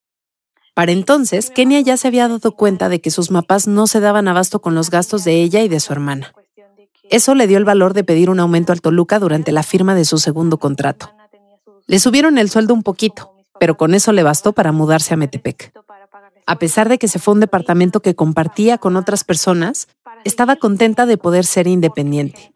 Para 0.75 0.91
entonces, 0.91 1.51
Kenia 1.51 1.79
ya 1.79 1.97
se 1.97 2.09
había 2.09 2.27
dado 2.27 2.57
cuenta 2.57 2.89
de 2.89 3.01
que 3.01 3.13
sus 3.13 3.29
papás 3.29 3.69
no 3.69 3.87
se 3.87 4.01
daban 4.01 4.27
abasto 4.27 4.61
con 4.61 4.75
los 4.75 4.91
gastos 4.91 5.23
de 5.23 5.41
ella 5.43 5.63
y 5.63 5.69
de 5.69 5.79
su 5.79 5.93
hermana. 5.93 6.33
Eso 7.11 7.35
le 7.35 7.47
dio 7.47 7.59
el 7.59 7.65
valor 7.65 7.95
de 7.95 8.05
pedir 8.05 8.31
un 8.31 8.41
aumento 8.41 8.73
al 8.73 8.81
Toluca 8.81 9.19
durante 9.19 9.53
la 9.53 9.63
firma 9.63 9.95
de 9.95 10.05
su 10.05 10.19
segundo 10.19 10.59
contrato. 10.59 11.11
Le 11.87 11.99
subieron 11.99 12.37
el 12.37 12.51
sueldo 12.51 12.75
un 12.75 12.83
poquito, 12.83 13.33
pero 13.59 13.77
con 13.77 13.95
eso 13.95 14.13
le 14.13 14.23
bastó 14.23 14.53
para 14.53 14.73
mudarse 14.73 15.15
a 15.15 15.17
Metepec. 15.17 15.73
A 16.47 16.59
pesar 16.59 16.89
de 16.89 16.99
que 16.99 17.09
se 17.09 17.19
fue 17.19 17.33
a 17.33 17.37
un 17.37 17.41
departamento 17.41 18.01
que 18.01 18.15
compartía 18.15 18.79
con 18.79 18.97
otras 18.97 19.25
personas, 19.25 19.89
estaba 20.25 20.57
contenta 20.57 21.07
de 21.07 21.17
poder 21.17 21.45
ser 21.45 21.67
independiente. 21.67 22.53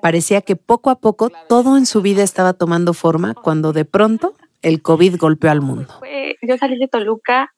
Parecía 0.00 0.40
que 0.40 0.56
poco 0.56 0.90
a 0.90 1.00
poco 1.00 1.30
todo 1.48 1.76
en 1.76 1.86
su 1.86 2.00
vida 2.00 2.22
estaba 2.22 2.52
tomando 2.52 2.94
forma 2.94 3.34
cuando 3.34 3.72
de 3.72 3.84
pronto 3.84 4.34
el 4.62 4.82
COVID 4.82 5.16
golpeó 5.18 5.50
al 5.50 5.60
mundo. 5.60 5.94
Yo 6.42 6.56
salí 6.56 6.78
de 6.78 6.88
Toluca 6.88 7.52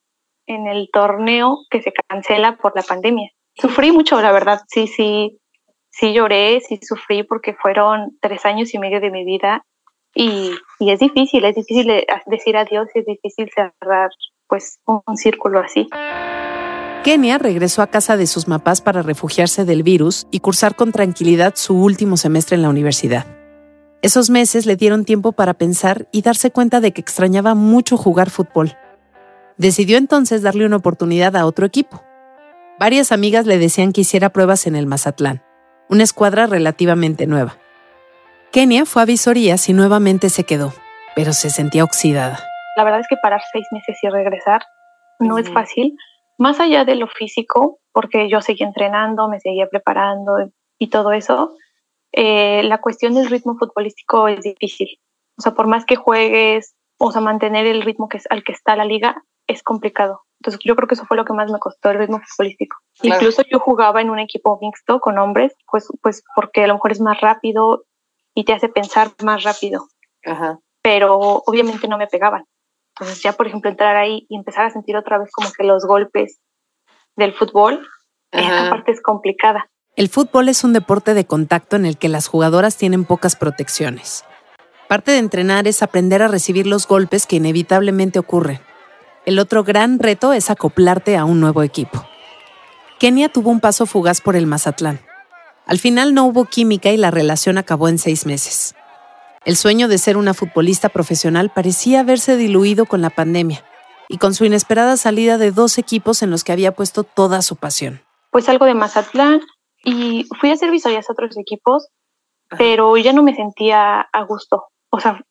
en 0.47 0.67
el 0.67 0.89
torneo 0.93 1.59
que 1.71 1.83
se 1.83 1.93
cancela 2.09 2.57
por 2.57 2.75
la 2.75 2.83
pandemia. 2.83 3.31
Sufrí 3.55 3.93
mucho, 3.93 4.21
la 4.21 4.33
verdad, 4.33 4.61
sí, 4.69 4.87
sí, 4.87 5.39
sí 5.93 6.13
lloré, 6.13 6.61
sí 6.61 6.81
sufrí 6.83 7.23
porque 7.23 7.55
fueron 7.55 8.19
tres 8.21 8.45
años 8.45 8.75
y 8.75 8.79
medio 8.79 9.01
de 9.01 9.11
mi 9.11 9.25
vida 9.25 9.65
y, 10.15 10.53
y 10.79 10.91
es 10.91 10.99
difícil, 10.99 11.45
es 11.45 11.55
difícil 11.55 12.05
decir 12.27 12.57
adiós 12.57 12.89
es 12.95 13.07
difícil 13.07 13.51
cerrar 13.55 14.11
pues 14.49 14.81
un 14.87 15.17
círculo 15.17 15.61
así. 15.61 15.89
Kenia 17.05 17.39
regresó 17.39 17.83
a 17.83 17.89
casa 17.89 18.17
de 18.17 18.27
sus 18.27 18.45
papás 18.45 18.81
para 18.81 19.03
refugiarse 19.03 19.65
del 19.65 19.83
virus 19.83 20.27
y 20.31 20.41
cursar 20.41 20.77
con 20.77 20.93
tranquilidad 20.93 21.55
su 21.57 21.75
último 21.75 22.17
semestre 22.17 22.57
en 22.57 22.63
la 22.63 22.69
universidad. 22.69 23.27
Esos 24.03 24.31
meses 24.31 24.67
le 24.67 24.77
dieron 24.77 25.05
tiempo 25.05 25.33
para 25.33 25.55
pensar 25.55 26.09
y 26.13 26.23
darse 26.23 26.51
cuenta 26.51 26.81
de 26.81 26.93
que 26.93 27.01
extrañaba 27.01 27.55
mucho 27.55 27.97
jugar 27.97 28.31
fútbol. 28.31 28.77
Decidió 29.57 29.97
entonces 29.97 30.43
darle 30.43 30.67
una 30.67 30.77
oportunidad 30.77 31.37
a 31.37 31.47
otro 31.47 31.67
equipo. 31.67 32.03
Varias 32.79 33.13
amigas 33.13 33.47
le 33.47 33.59
decían 33.59 33.93
que 33.93 34.01
hiciera 34.03 34.31
pruebas 34.31 34.67
en 34.67 34.77
el 34.77 34.87
Mazatlán, 34.87 35.43
una 35.89 36.03
escuadra 36.03 36.47
relativamente 36.47 37.27
nueva. 37.27 37.57
Kenia 38.53 38.85
fue 38.85 39.03
a 39.03 39.07
visorías 39.07 39.69
y 39.69 39.73
nuevamente 39.73 40.29
se 40.29 40.45
quedó, 40.45 40.73
pero 41.17 41.33
se 41.33 41.51
sentía 41.51 41.85
oxidada. 41.85 42.39
La 42.77 42.85
verdad 42.85 43.01
es 43.01 43.07
que 43.09 43.17
parar 43.23 43.41
seis 43.53 43.67
meses 43.71 43.99
y 44.03 44.09
regresar 44.09 44.63
no 45.19 45.39
es 45.39 45.51
fácil, 45.51 45.97
más 46.39 46.59
allá 46.61 46.85
de 46.85 46.97
lo 46.97 47.07
físico, 47.07 47.79
porque 47.93 48.29
yo 48.29 48.41
seguía 48.41 48.67
entrenando, 48.67 49.29
me 49.29 49.41
seguía 49.41 49.69
preparando 49.69 50.33
y 50.79 50.89
todo 50.89 51.13
eso, 51.13 51.55
eh, 52.13 52.63
la 52.65 52.81
cuestión 52.81 53.15
del 53.15 53.31
ritmo 53.31 53.57
futbolístico 53.57 54.29
es 54.29 54.43
difícil. 54.43 54.99
O 55.39 55.43
sea, 55.43 55.55
por 55.55 55.67
más 55.67 55.85
que 55.85 55.97
juegues, 55.97 56.75
o 56.99 57.11
sea, 57.13 57.21
mantener 57.21 57.67
el 57.67 57.83
ritmo 57.83 58.09
que 58.09 58.19
es, 58.19 58.27
al 58.31 58.45
que 58.45 58.53
está 58.53 58.77
la 58.77 58.85
liga 58.85 59.25
es 59.47 59.63
complicado. 59.63 60.23
Entonces 60.43 60.61
yo 60.65 60.75
creo 60.75 60.89
que 60.89 60.97
eso 60.97 61.07
fue 61.07 61.17
lo 61.17 61.25
que 61.25 61.33
más 61.35 61.53
me 61.53 61.61
costó 61.61 61.91
el 61.91 61.99
ritmo 61.99 62.21
futbolístico. 62.21 62.77
Incluso 63.03 63.43
yo 63.49 63.61
jugaba 63.61 64.01
en 64.01 64.11
un 64.11 64.19
equipo 64.19 64.59
mixto 64.61 64.99
con 64.99 65.17
hombres, 65.17 65.55
pues, 65.71 65.87
pues 66.03 66.25
porque 66.35 66.65
a 66.65 66.67
lo 66.67 66.75
mejor 66.75 66.91
es 66.91 67.01
más 67.01 67.21
rápido 67.21 67.85
y 68.35 68.43
te 68.45 68.53
hace 68.53 68.69
pensar 68.69 69.13
más 69.23 69.45
rápido. 69.45 69.87
Pero 70.83 71.17
obviamente 71.47 71.87
no 71.87 71.97
me 71.97 72.09
pegaban. 72.09 72.45
Entonces 72.97 73.23
ya, 73.23 73.35
por 73.35 73.47
ejemplo, 73.47 73.71
entrar 73.71 73.95
ahí 73.95 74.27
y 74.29 74.37
empezar 74.37 74.65
a 74.65 74.71
sentir 74.71 74.97
otra 74.97 75.17
vez 75.19 75.31
como 75.31 75.49
que 75.57 75.63
los 75.63 75.87
golpes 75.87 76.41
del 77.15 77.35
fútbol, 77.35 77.87
esa 78.33 78.69
parte 78.69 78.91
es 78.91 79.01
complicada. 79.01 79.71
El 79.95 80.09
fútbol 80.09 80.49
es 80.49 80.65
un 80.65 80.73
deporte 80.73 81.15
de 81.15 81.25
contacto 81.25 81.77
en 81.77 81.87
el 81.87 81.99
que 81.99 82.09
las 82.09 82.27
jugadoras 82.27 82.77
tienen 82.77 83.05
pocas 83.05 83.37
protecciones. 83.37 84.25
Parte 84.89 85.13
de 85.13 85.19
entrenar 85.19 85.69
es 85.69 85.85
aprender 85.85 86.21
a 86.21 86.27
recibir 86.29 86.67
los 86.67 86.89
golpes 86.89 87.27
que 87.27 87.37
inevitablemente 87.37 88.19
ocurren. 88.19 88.59
El 89.25 89.39
otro 89.39 89.63
gran 89.63 90.01
reto 90.01 90.33
es 90.33 90.51
acoplarte 90.51 91.17
a 91.17 91.25
un 91.25 91.41
nuevo 91.41 91.63
equipo. 91.63 92.05
Kenia 92.99 93.29
tuvo 93.29 93.51
un 93.51 93.61
paso 93.61 93.87
fugaz 93.87 94.21
por 94.21 94.35
el 94.35 94.47
Mazatlán. 94.47 95.01
Al 95.65 95.79
final 95.79 96.13
no 96.13 96.25
hubo 96.25 96.45
química 96.45 96.91
y 96.91 96.97
la 96.97 97.13
relación 97.13 97.57
acabó 97.57 97.89
en 97.89 97.99
seis 97.99 98.27
meses. 98.27 98.75
El 99.45 99.57
sueño 99.57 99.87
de 99.87 99.99
ser 99.99 100.17
una 100.17 100.35
futbolista 100.35 100.89
profesional 100.89 101.51
parecía 101.51 102.01
haberse 102.01 102.37
diluido 102.37 102.87
con 102.87 103.01
la 103.01 103.11
pandemia 103.11 103.65
y 104.09 104.19
con 104.19 104.35
su 104.35 104.45
inesperada 104.45 104.97
salida 104.97 105.39
de 105.39 105.53
dos 105.53 105.79
equipos 105.79 106.23
en 106.23 106.31
los 106.31 106.43
que 106.43 106.53
había 106.53 106.75
puesto 106.75 107.05
toda 107.05 107.43
su 107.43 107.57
pasión. 107.57 108.03
Pues 108.31 108.49
algo 108.49 108.67
de 108.67 108.75
Mazatlán 108.75 109.41
y 109.85 110.27
fui 110.41 110.51
a 110.51 110.55
hacer 110.55 110.71
visorías 110.71 111.09
a 111.09 111.13
otros 111.13 111.37
equipos, 111.39 111.89
pero 112.59 112.97
ya 112.97 113.13
no 113.13 113.23
me 113.23 113.35
sentía 113.35 114.01
a 114.01 114.25
gusto. 114.25 114.65
O 114.91 114.99
sea, 114.99 115.23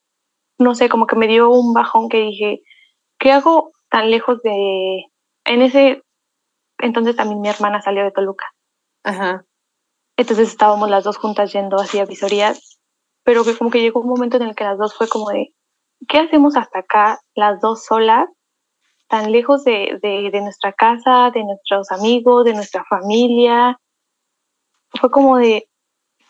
no 0.58 0.76
sé, 0.76 0.88
como 0.88 1.08
que 1.08 1.16
me 1.18 1.28
dio 1.28 1.50
un 1.50 1.74
bajón 1.74 2.08
que 2.08 2.20
dije, 2.20 2.62
¿qué 3.20 3.32
hago 3.32 3.72
tan 3.92 4.10
lejos 4.10 4.42
de... 4.42 5.06
En 5.46 5.62
ese 5.62 6.02
entonces 6.80 7.16
también 7.16 7.42
mi 7.42 7.50
hermana 7.50 7.80
salió 7.84 8.04
de 8.04 8.12
Toluca. 8.12 8.48
Ajá. 9.04 9.46
Entonces 10.18 10.50
estábamos 10.50 10.90
las 10.90 11.04
dos 11.04 11.18
juntas 11.18 11.54
yendo 11.54 11.78
hacia 11.78 12.06
visorías 12.06 12.72
pero 13.24 13.44
que 13.44 13.58
como 13.58 13.70
que 13.70 13.82
llegó 13.82 14.02
un 14.02 14.10
momento 14.10 14.38
en 14.38 14.44
el 14.44 14.56
que 14.56 14.64
las 14.64 14.78
dos 14.78 14.96
fue 14.96 15.08
como 15.08 15.30
de, 15.30 15.54
¿qué 16.08 16.20
hacemos 16.20 16.58
hasta 16.58 16.80
acá 16.80 17.20
las 17.36 17.62
dos 17.62 17.86
solas, 17.86 18.28
tan 19.08 19.32
lejos 19.32 19.64
de, 19.64 20.00
de, 20.02 20.42
nuestra 20.42 20.74
casa, 20.74 21.32
de 21.32 21.44
nuestros 21.44 21.92
amigos, 21.92 22.46
de 22.46 22.54
nuestra 22.54 22.84
familia? 22.86 23.78
Fue 25.00 25.12
como 25.12 25.38
de, 25.38 25.70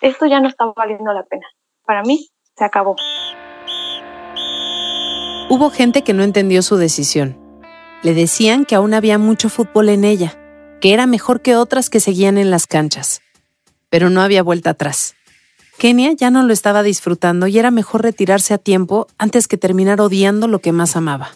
esto 0.01 0.25
ya 0.25 0.39
no 0.39 0.48
está 0.48 0.65
valiendo 0.75 1.13
la 1.13 1.24
pena. 1.24 1.46
Para 1.86 2.03
mí, 2.03 2.27
se 2.56 2.65
acabó. 2.65 2.96
Hubo 5.50 5.70
gente 5.70 6.03
que 6.03 6.13
no 6.13 6.24
entendió 6.24 6.62
su 6.62 6.77
decisión. 6.77 7.41
Le 8.03 8.13
decían 8.13 8.65
que 8.65 8.75
aún 8.75 8.93
había 8.93 9.17
mucho 9.17 9.50
fútbol 9.50 9.89
en 9.89 10.03
ella, 10.03 10.38
que 10.81 10.93
era 10.93 11.05
mejor 11.05 11.41
que 11.41 11.55
otras 11.55 11.89
que 11.89 12.00
seguían 12.00 12.38
en 12.38 12.50
las 12.50 12.65
canchas. 12.65 13.22
Pero 13.89 14.10
no 14.10 14.22
había 14.22 14.41
vuelta 14.41 14.72
atrás. 14.72 15.15
Kenia 15.77 16.13
ya 16.13 16.31
no 16.31 16.43
lo 16.43 16.53
estaba 16.53 16.84
disfrutando 16.84 17.48
y 17.48 17.58
era 17.60 17.72
mejor 17.72 18.03
retirarse 18.03 18.53
a 18.53 18.58
tiempo 18.58 19.08
antes 19.17 19.48
que 19.48 19.58
terminar 19.58 20.01
odiando 20.01 20.48
lo 20.48 20.60
que 20.60 20.72
más 20.72 20.96
amaba. 20.96 21.29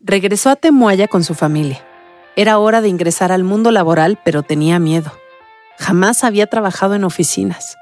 Regresó 0.00 0.50
a 0.50 0.56
Temuaya 0.56 1.08
con 1.08 1.24
su 1.24 1.34
familia. 1.34 1.84
Era 2.36 2.58
hora 2.58 2.80
de 2.80 2.88
ingresar 2.88 3.32
al 3.32 3.42
mundo 3.42 3.72
laboral, 3.72 4.18
pero 4.24 4.42
tenía 4.42 4.78
miedo. 4.78 5.12
Jamás 5.76 6.22
había 6.22 6.46
trabajado 6.46 6.94
en 6.94 7.04
oficinas. 7.04 7.76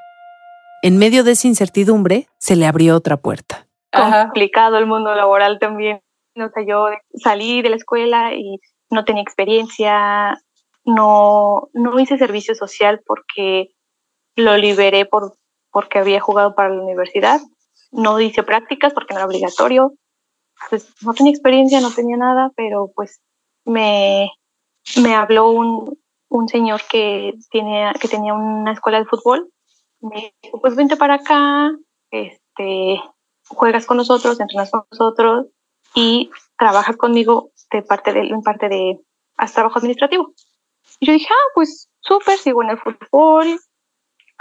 En 0.83 0.97
medio 0.99 1.25
de 1.25 1.33
esa 1.33 1.49
incertidumbre, 1.49 2.27
se 2.39 2.57
le 2.57 2.67
abrió 2.67 2.97
otra 2.97 3.17
puerta. 3.17 3.67
Complicado 3.93 4.79
el 4.79 4.87
mundo 4.87 5.15
laboral 5.15 5.59
también. 5.59 6.01
O 6.37 6.51
sea, 6.51 6.65
yo 6.65 6.87
salí 7.15 7.63
de 7.63 7.71
la 7.71 7.77
escuela 7.77 8.35
y 8.35 8.61
no 8.91 9.05
tenía 9.05 9.23
experiencia, 9.23 10.39
no, 10.85 11.69
no 11.73 11.99
hice 11.99 12.19
servicio 12.19 12.55
social 12.55 13.03
porque 13.07 13.71
lo 14.37 14.57
liberé 14.57 15.07
por 15.07 15.35
porque 15.71 15.99
había 15.99 16.21
jugado 16.21 16.55
para 16.55 16.71
la 16.71 16.83
universidad. 16.83 17.39
No 17.91 18.19
hice 18.19 18.43
prácticas 18.43 18.95
porque 18.95 19.13
no 19.13 19.21
era 19.21 19.27
obligatorio. 19.27 19.93
Pues 20.71 20.91
no 21.03 21.13
tenía 21.13 21.33
experiencia, 21.33 21.83
no 21.83 21.93
tenía 21.93 22.17
nada, 22.17 22.51
pero 22.57 22.91
pues 22.95 23.21
me, 23.67 24.31
me 25.03 25.15
habló 25.15 25.51
un, 25.51 25.99
un 26.31 26.49
señor 26.49 26.81
que, 26.91 27.35
tiene, 27.51 27.93
que 28.01 28.09
tenía 28.09 28.33
una 28.33 28.73
escuela 28.73 28.99
de 28.99 29.05
fútbol. 29.05 29.51
Me 30.01 30.33
dijo, 30.43 30.61
pues 30.63 30.75
vente 30.77 30.97
para 30.97 31.17
acá, 31.17 31.77
este, 32.11 33.03
juegas 33.49 33.85
con 33.85 33.99
nosotros, 33.99 34.41
entrenas 34.41 34.71
con 34.71 34.87
nosotros 34.91 35.49
y 35.97 36.31
trabajas 36.59 36.97
conmigo 36.97 37.51
de 37.73 37.83
parte 37.83 38.13
de, 38.13 38.21
en 38.21 38.43
parte 38.43 38.69
de, 38.69 39.01
haz 39.37 39.55
trabajo 39.55 39.79
administrativo. 39.79 40.35
Y 41.01 41.07
yo 41.07 41.13
dije, 41.15 41.27
ah, 41.31 41.51
pues 41.55 41.89
súper, 42.01 42.39
sigo 42.39 42.63
en 42.63 42.71
el 42.71 42.79
fútbol, 42.79 43.59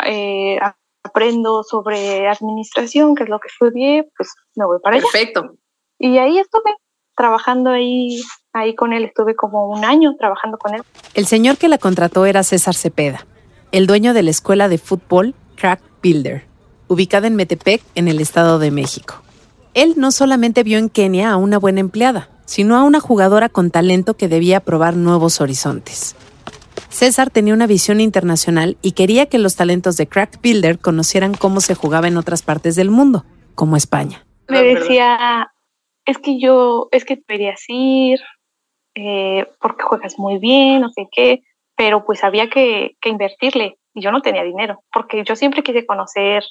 eh, 0.06 0.60
aprendo 1.02 1.64
sobre 1.64 2.28
administración, 2.28 3.16
que 3.16 3.24
es 3.24 3.30
lo 3.30 3.40
que 3.40 3.48
estudié, 3.48 4.08
pues 4.18 4.34
me 4.56 4.66
voy 4.66 4.80
para 4.84 4.98
allá. 4.98 5.06
Perfecto. 5.12 5.56
Y 5.98 6.18
ahí 6.18 6.38
estuve 6.38 6.76
trabajando 7.16 7.70
ahí, 7.70 8.22
ahí 8.52 8.76
con 8.76 8.92
él, 8.92 9.06
estuve 9.06 9.36
como 9.36 9.70
un 9.70 9.86
año 9.86 10.14
trabajando 10.18 10.58
con 10.58 10.76
él. 10.76 10.84
El 11.14 11.26
señor 11.26 11.58
que 11.58 11.70
la 11.70 11.78
contrató 11.78 12.26
era 12.26 12.44
César 12.44 12.76
Cepeda, 12.76 13.26
el 13.72 13.88
dueño 13.88 14.14
de 14.14 14.24
la 14.24 14.32
escuela 14.32 14.68
de 14.68 14.78
fútbol 14.78 15.34
Crack 15.56 15.82
Builder, 16.04 16.46
ubicada 16.90 17.28
en 17.28 17.38
Metepec, 17.38 17.82
en 17.96 18.10
el 18.10 18.20
Estado 18.20 18.60
de 18.60 18.72
México. 18.72 19.25
Él 19.76 19.96
no 19.98 20.12
solamente 20.12 20.64
vio 20.64 20.78
en 20.78 20.88
Kenia 20.90 21.32
a 21.32 21.36
una 21.36 21.60
buena 21.60 21.82
empleada, 21.82 22.30
sino 22.46 22.78
a 22.78 22.84
una 22.84 23.02
jugadora 23.02 23.50
con 23.50 23.72
talento 23.72 24.16
que 24.16 24.30
debía 24.30 24.62
probar 24.62 24.96
nuevos 24.96 25.42
horizontes. 25.42 26.16
César 26.88 27.30
tenía 27.30 27.54
una 27.54 27.68
visión 27.68 28.00
internacional 28.00 28.78
y 28.82 28.94
quería 28.94 29.26
que 29.26 29.38
los 29.38 29.58
talentos 29.58 29.98
de 29.98 30.08
Crack 30.08 30.42
Builder 30.42 30.80
conocieran 30.80 31.34
cómo 31.34 31.60
se 31.60 31.76
jugaba 31.76 32.08
en 32.08 32.16
otras 32.16 32.42
partes 32.42 32.78
del 32.78 32.90
mundo, 32.90 33.26
como 33.54 33.76
España. 33.76 34.26
Me 34.48 34.64
decía, 34.64 35.52
es 36.06 36.20
que 36.20 36.40
yo, 36.40 36.88
es 36.92 37.04
que 37.04 37.22
deberías 37.28 37.62
ir, 37.68 38.22
eh, 38.96 39.46
porque 39.60 39.84
juegas 39.84 40.18
muy 40.18 40.38
bien, 40.38 40.84
no 40.84 40.90
sé 40.90 41.10
qué, 41.12 41.44
pero 41.76 42.06
pues 42.06 42.24
había 42.24 42.50
que, 42.50 42.96
que 43.02 43.10
invertirle 43.10 43.78
y 43.94 44.02
yo 44.02 44.14
no 44.14 44.22
tenía 44.22 44.44
dinero, 44.44 44.84
porque 44.94 45.26
yo 45.26 45.36
siempre 45.36 45.64
quise 45.64 45.86
conocer 45.86 46.46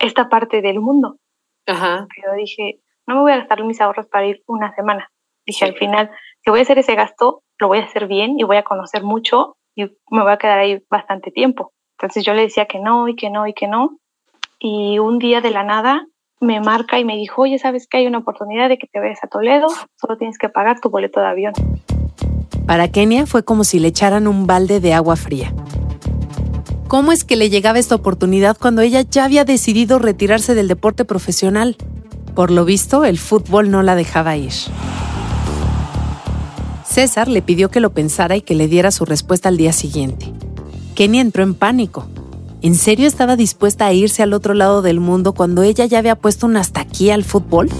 esta 0.00 0.28
parte 0.28 0.60
del 0.60 0.80
mundo. 0.80 1.18
Ajá. 1.66 2.06
Pero 2.14 2.34
dije, 2.34 2.80
no 3.06 3.16
me 3.16 3.20
voy 3.22 3.32
a 3.32 3.38
gastar 3.38 3.62
mis 3.64 3.80
ahorros 3.80 4.06
para 4.06 4.26
ir 4.26 4.42
una 4.46 4.74
semana. 4.74 5.10
Dije, 5.46 5.64
al 5.64 5.74
final, 5.74 6.10
si 6.42 6.50
voy 6.50 6.60
a 6.60 6.62
hacer 6.62 6.78
ese 6.78 6.94
gasto, 6.94 7.42
lo 7.58 7.68
voy 7.68 7.78
a 7.78 7.84
hacer 7.84 8.06
bien 8.06 8.38
y 8.38 8.44
voy 8.44 8.56
a 8.56 8.62
conocer 8.62 9.02
mucho 9.02 9.56
y 9.74 9.84
me 10.10 10.22
voy 10.22 10.32
a 10.32 10.38
quedar 10.38 10.58
ahí 10.58 10.82
bastante 10.90 11.30
tiempo. 11.30 11.72
Entonces 11.98 12.24
yo 12.24 12.34
le 12.34 12.42
decía 12.42 12.66
que 12.66 12.80
no 12.80 13.08
y 13.08 13.16
que 13.16 13.30
no 13.30 13.46
y 13.46 13.52
que 13.52 13.68
no. 13.68 13.98
Y 14.58 14.98
un 14.98 15.18
día 15.18 15.40
de 15.40 15.50
la 15.50 15.64
nada 15.64 16.06
me 16.40 16.60
marca 16.60 16.98
y 16.98 17.04
me 17.04 17.16
dijo, 17.16 17.42
oye, 17.42 17.58
¿sabes 17.58 17.86
que 17.86 17.98
hay 17.98 18.06
una 18.06 18.18
oportunidad 18.18 18.68
de 18.68 18.78
que 18.78 18.86
te 18.86 19.00
vayas 19.00 19.22
a 19.22 19.28
Toledo? 19.28 19.68
Solo 19.96 20.16
tienes 20.16 20.38
que 20.38 20.48
pagar 20.48 20.80
tu 20.80 20.90
boleto 20.90 21.20
de 21.20 21.26
avión. 21.26 21.52
Para 22.66 22.88
Kenia 22.88 23.26
fue 23.26 23.44
como 23.44 23.64
si 23.64 23.78
le 23.78 23.88
echaran 23.88 24.26
un 24.26 24.46
balde 24.46 24.80
de 24.80 24.94
agua 24.94 25.16
fría. 25.16 25.52
¿Cómo 26.94 27.10
es 27.10 27.24
que 27.24 27.34
le 27.34 27.50
llegaba 27.50 27.80
esta 27.80 27.96
oportunidad 27.96 28.56
cuando 28.56 28.80
ella 28.80 29.00
ya 29.00 29.24
había 29.24 29.44
decidido 29.44 29.98
retirarse 29.98 30.54
del 30.54 30.68
deporte 30.68 31.04
profesional? 31.04 31.76
Por 32.36 32.52
lo 32.52 32.64
visto, 32.64 33.04
el 33.04 33.18
fútbol 33.18 33.68
no 33.72 33.82
la 33.82 33.96
dejaba 33.96 34.36
ir. 34.36 34.52
César 36.84 37.26
le 37.26 37.42
pidió 37.42 37.68
que 37.68 37.80
lo 37.80 37.90
pensara 37.90 38.36
y 38.36 38.42
que 38.42 38.54
le 38.54 38.68
diera 38.68 38.92
su 38.92 39.04
respuesta 39.06 39.48
al 39.48 39.56
día 39.56 39.72
siguiente. 39.72 40.32
Kenia 40.94 41.20
entró 41.20 41.42
en 41.42 41.56
pánico. 41.56 42.06
¿En 42.62 42.76
serio 42.76 43.08
estaba 43.08 43.34
dispuesta 43.34 43.86
a 43.86 43.92
irse 43.92 44.22
al 44.22 44.32
otro 44.32 44.54
lado 44.54 44.80
del 44.80 45.00
mundo 45.00 45.32
cuando 45.32 45.64
ella 45.64 45.86
ya 45.86 45.98
había 45.98 46.14
puesto 46.14 46.46
un 46.46 46.56
hasta 46.56 46.82
aquí 46.82 47.10
al 47.10 47.24
fútbol? 47.24 47.70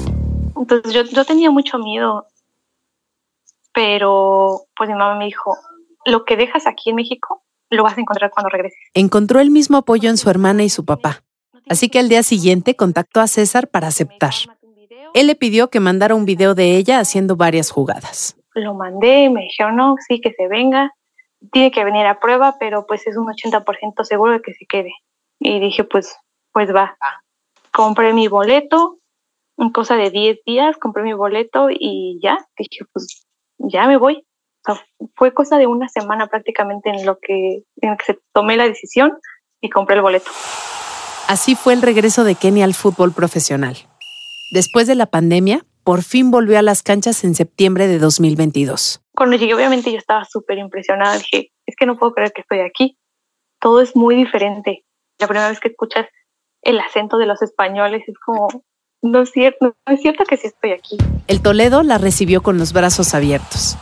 Entonces 0.57 0.93
yo, 0.93 1.05
yo 1.05 1.25
tenía 1.25 1.53
mucho 1.53 1.79
miedo, 1.79 2.27
pero 3.73 4.63
pues 4.77 4.91
mi 4.91 4.97
mamá 4.97 5.15
me 5.15 5.27
dijo, 5.27 5.57
lo 6.05 6.25
que 6.25 6.37
dejas 6.37 6.67
aquí 6.67 6.91
en 6.91 6.97
México 6.97 7.44
lo 7.75 7.83
vas 7.83 7.97
a 7.97 8.01
encontrar 8.01 8.31
cuando 8.31 8.49
regreses. 8.49 8.79
Encontró 8.95 9.41
el 9.41 9.51
mismo 9.51 9.79
apoyo 9.79 10.11
en 10.11 10.17
su 10.17 10.31
hermana 10.31 10.65
y 10.65 10.69
su 10.69 10.85
papá. 10.85 11.23
Así 11.69 11.89
que 11.89 11.99
al 11.99 12.09
día 12.09 12.23
siguiente 12.23 12.77
contactó 12.77 13.21
a 13.21 13.27
César 13.27 13.69
para 13.69 13.89
aceptar. 13.89 14.35
Él 15.15 15.29
le 15.29 15.35
pidió 15.35 15.71
que 15.71 15.81
mandara 15.81 16.15
un 16.15 16.25
video 16.25 16.55
de 16.55 16.77
ella 16.77 16.99
haciendo 16.99 17.37
varias 17.37 17.71
jugadas. 17.71 18.37
Lo 18.55 18.75
mandé, 18.75 19.31
me 19.31 19.43
dijeron, 19.43 19.77
no, 19.77 19.95
sí, 20.07 20.21
que 20.21 20.33
se 20.33 20.49
venga. 20.49 20.93
Tiene 21.53 21.71
que 21.71 21.85
venir 21.85 22.07
a 22.07 22.21
prueba, 22.21 22.57
pero 22.59 22.87
pues 22.87 23.07
es 23.07 23.17
un 23.17 23.27
80% 23.27 24.05
seguro 24.05 24.33
de 24.33 24.43
que 24.43 24.55
se 24.55 24.67
quede. 24.67 24.93
Y 25.39 25.61
dije, 25.61 25.85
pues, 25.85 26.17
pues 26.53 26.75
va. 26.75 26.97
Compré 27.73 28.13
mi 28.13 28.29
boleto, 28.29 28.99
en 29.57 29.71
cosa 29.71 29.97
de 29.97 30.11
10 30.11 30.39
días, 30.45 30.77
compré 30.77 31.03
mi 31.03 31.13
boleto 31.13 31.69
y 31.71 32.19
ya, 32.23 32.39
dije, 32.59 32.85
pues 32.93 33.27
ya 33.59 33.87
me 33.87 33.97
voy. 33.97 34.25
Fue 35.17 35.33
cosa 35.33 35.59
de 35.59 35.67
una 35.67 35.89
semana 35.89 36.27
prácticamente 36.27 36.91
en 36.91 37.05
lo 37.05 37.19
que, 37.19 37.63
en 37.81 37.97
que 37.97 38.05
se 38.05 38.19
tomé 38.33 38.57
la 38.57 38.65
decisión 38.65 39.19
y 39.61 39.71
compré 39.71 39.97
el 39.97 40.03
boleto. 40.03 40.31
Así 41.29 41.55
fue 41.55 41.73
el 41.73 41.83
regreso 41.83 42.25
de 42.25 42.35
Kenia 42.35 42.65
al 42.65 42.75
fútbol 42.75 43.13
profesional. 43.13 43.77
Después 44.53 44.87
de 44.87 44.95
la 44.95 45.07
pandemia, 45.07 45.65
por 45.85 46.03
fin 46.03 46.31
volvió 46.31 46.59
a 46.59 46.63
las 46.63 46.83
canchas 46.83 47.25
en 47.25 47.35
septiembre 47.35 47.87
de 47.87 47.99
2022. 47.99 49.03
Cuando 49.15 49.37
llegué, 49.37 49.55
obviamente 49.55 49.91
yo 49.91 49.99
estaba 49.99 50.25
súper 50.25 50.59
impresionada. 50.59 51.17
Dije, 51.19 51.53
es 51.67 51.77
que 51.77 51.87
no 51.87 51.99
puedo 51.99 52.13
creer 52.13 52.33
que 52.33 52.43
estoy 52.43 52.61
aquí. 52.61 52.99
Todo 53.61 53.81
es 53.81 53.95
muy 53.95 54.15
diferente. 54.17 54.85
La 55.19 55.29
primera 55.29 55.49
vez 55.49 55.61
que 55.61 55.69
escuchas 55.69 56.07
el 56.63 56.81
acento 56.81 57.19
de 57.19 57.27
los 57.27 57.43
españoles 57.43 58.03
es 58.07 58.19
como, 58.19 58.49
no 59.03 59.23
es 59.23 59.31
cierto, 59.31 59.77
no 59.87 59.95
es 59.95 60.01
cierto 60.01 60.25
que 60.25 60.37
sí 60.37 60.47
estoy 60.47 60.73
aquí. 60.73 60.97
El 61.27 61.43
Toledo 61.43 61.83
la 61.83 61.99
recibió 61.99 62.43
con 62.43 62.59
los 62.59 62.73
brazos 62.73 63.15
abiertos. 63.15 63.77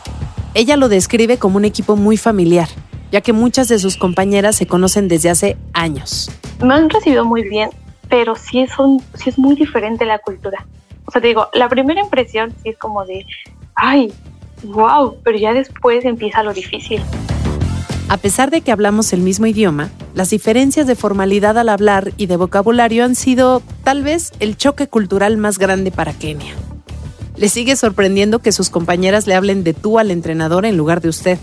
Ella 0.55 0.77
lo 0.77 0.87
describe 0.87 1.39
como 1.39 1.57
un 1.57 1.65
equipo 1.65 1.95
muy 1.95 2.15
familiar, 2.15 2.67
ya 3.11 3.21
que 3.21 3.33
muchas 3.33 3.67
de 3.69 3.79
sus 3.79 3.97
compañeras 3.97 4.55
se 4.55 4.67
conocen 4.67 5.07
desde 5.07 5.31
hace 5.31 5.57
años. 5.73 6.29
Me 6.63 6.75
han 6.75 6.91
recibido 6.91 7.25
muy 7.25 7.41
bien, 7.41 7.71
pero 8.07 8.35
sí, 8.35 8.67
son, 8.67 9.01
sí 9.15 9.31
es 9.31 9.39
muy 9.39 9.55
diferente 9.55 10.05
la 10.05 10.19
cultura. 10.19 10.67
O 11.05 11.11
sea, 11.11 11.21
te 11.21 11.29
digo, 11.29 11.47
la 11.53 11.69
primera 11.69 12.01
impresión 12.01 12.53
sí 12.61 12.69
es 12.69 12.77
como 12.77 13.03
de, 13.03 13.25
ay, 13.73 14.13
wow, 14.63 15.17
pero 15.23 15.39
ya 15.39 15.53
después 15.53 16.05
empieza 16.05 16.43
lo 16.43 16.53
difícil. 16.53 17.01
A 18.09 18.17
pesar 18.17 18.51
de 18.51 18.61
que 18.61 18.71
hablamos 18.71 19.11
el 19.11 19.21
mismo 19.21 19.47
idioma, 19.47 19.89
las 20.13 20.29
diferencias 20.29 20.85
de 20.85 20.95
formalidad 20.95 21.57
al 21.57 21.69
hablar 21.69 22.11
y 22.17 22.27
de 22.27 22.37
vocabulario 22.37 23.05
han 23.05 23.15
sido, 23.15 23.63
tal 23.83 24.03
vez, 24.03 24.31
el 24.39 24.55
choque 24.55 24.87
cultural 24.87 25.37
más 25.37 25.57
grande 25.57 25.89
para 25.89 26.13
Kenia. 26.13 26.53
Le 27.43 27.49
sigue 27.49 27.75
sorprendiendo 27.75 28.39
que 28.39 28.53
sus 28.53 28.69
compañeras 28.69 29.27
le 29.27 29.35
hablen 29.35 29.65
de 29.65 29.73
tú 29.73 29.99
al 29.99 30.11
entrenador 30.11 30.65
en 30.65 30.77
lugar 30.77 31.01
de 31.01 31.09
usted. 31.09 31.37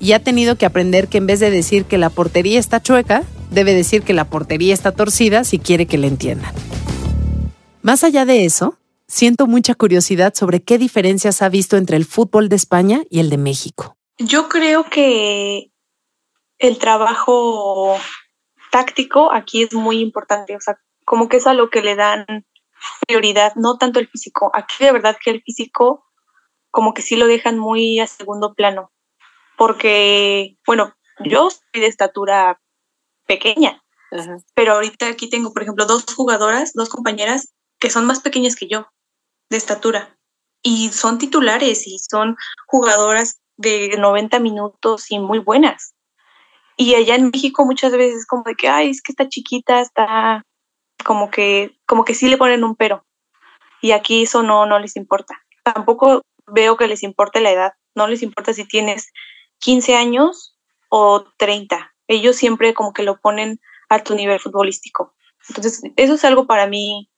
Y 0.00 0.10
ha 0.10 0.18
tenido 0.18 0.58
que 0.58 0.66
aprender 0.66 1.06
que 1.06 1.18
en 1.18 1.28
vez 1.28 1.38
de 1.38 1.52
decir 1.52 1.84
que 1.84 1.98
la 1.98 2.10
portería 2.10 2.58
está 2.58 2.82
chueca, 2.82 3.22
debe 3.52 3.74
decir 3.74 4.02
que 4.02 4.12
la 4.12 4.24
portería 4.24 4.74
está 4.74 4.90
torcida 4.90 5.44
si 5.44 5.60
quiere 5.60 5.86
que 5.86 5.98
le 5.98 6.08
entiendan. 6.08 6.52
Más 7.80 8.02
allá 8.02 8.24
de 8.24 8.44
eso, 8.44 8.76
siento 9.06 9.46
mucha 9.46 9.76
curiosidad 9.76 10.34
sobre 10.34 10.64
qué 10.64 10.78
diferencias 10.78 11.42
ha 11.42 11.48
visto 11.48 11.76
entre 11.76 11.96
el 11.96 12.06
fútbol 12.06 12.48
de 12.48 12.56
España 12.56 13.04
y 13.08 13.20
el 13.20 13.30
de 13.30 13.38
México. 13.38 13.96
Yo 14.18 14.48
creo 14.48 14.90
que 14.90 15.70
el 16.58 16.78
trabajo 16.78 17.98
táctico 18.72 19.32
aquí 19.32 19.62
es 19.62 19.74
muy 19.74 20.00
importante, 20.00 20.56
o 20.56 20.60
sea, 20.60 20.76
como 21.04 21.28
que 21.28 21.36
es 21.36 21.46
a 21.46 21.54
lo 21.54 21.70
que 21.70 21.82
le 21.82 21.94
dan 21.94 22.26
prioridad, 23.06 23.54
no 23.56 23.76
tanto 23.76 24.00
el 24.00 24.08
físico. 24.08 24.50
Aquí 24.54 24.84
de 24.84 24.92
verdad 24.92 25.16
que 25.22 25.30
el 25.30 25.42
físico 25.42 26.04
como 26.70 26.92
que 26.92 27.02
sí 27.02 27.14
lo 27.14 27.28
dejan 27.28 27.56
muy 27.56 28.00
a 28.00 28.08
segundo 28.08 28.52
plano, 28.54 28.90
porque, 29.56 30.58
bueno, 30.66 30.92
yo 31.24 31.48
soy 31.50 31.80
de 31.80 31.86
estatura 31.86 32.60
pequeña, 33.26 33.80
Ajá. 34.10 34.38
pero 34.54 34.72
ahorita 34.72 35.06
aquí 35.06 35.30
tengo, 35.30 35.52
por 35.52 35.62
ejemplo, 35.62 35.86
dos 35.86 36.04
jugadoras, 36.12 36.72
dos 36.74 36.88
compañeras 36.88 37.54
que 37.78 37.90
son 37.90 38.06
más 38.06 38.20
pequeñas 38.20 38.56
que 38.56 38.66
yo, 38.66 38.88
de 39.50 39.56
estatura, 39.56 40.18
y 40.62 40.88
son 40.88 41.18
titulares 41.18 41.86
y 41.86 42.00
son 42.00 42.36
jugadoras 42.66 43.40
de 43.56 43.96
90 43.96 44.40
minutos 44.40 45.12
y 45.12 45.20
muy 45.20 45.38
buenas. 45.38 45.94
Y 46.76 46.96
allá 46.96 47.14
en 47.14 47.30
México 47.30 47.64
muchas 47.64 47.92
veces 47.92 48.26
como 48.26 48.42
de 48.42 48.56
que, 48.56 48.68
ay, 48.68 48.90
es 48.90 49.00
que 49.00 49.12
está 49.12 49.28
chiquita, 49.28 49.80
está 49.80 50.42
como 51.04 51.30
que, 51.30 51.78
como 51.86 52.04
que 52.04 52.14
sí 52.14 52.28
le 52.28 52.36
ponen 52.36 52.64
un 52.64 52.76
pero. 52.76 53.04
Y 53.80 53.92
aquí 53.92 54.22
eso 54.22 54.42
no, 54.42 54.66
no 54.66 54.78
les 54.78 54.96
importa. 54.96 55.42
Tampoco 55.62 56.22
veo 56.46 56.76
que 56.76 56.88
les 56.88 57.02
importe 57.02 57.40
la 57.40 57.50
edad. 57.50 57.72
No 57.94 58.06
les 58.06 58.22
importa 58.22 58.52
si 58.52 58.66
tienes 58.66 59.12
15 59.58 59.96
años 59.96 60.56
o 60.88 61.24
30. 61.36 61.94
Ellos 62.08 62.36
siempre 62.36 62.74
como 62.74 62.92
que 62.92 63.02
lo 63.02 63.20
ponen 63.20 63.60
a 63.88 64.02
tu 64.02 64.14
nivel 64.14 64.40
futbolístico. 64.40 65.14
Entonces, 65.48 65.82
eso 65.96 66.14
es 66.14 66.24
algo 66.24 66.46
para 66.46 66.66
mí 66.66 67.10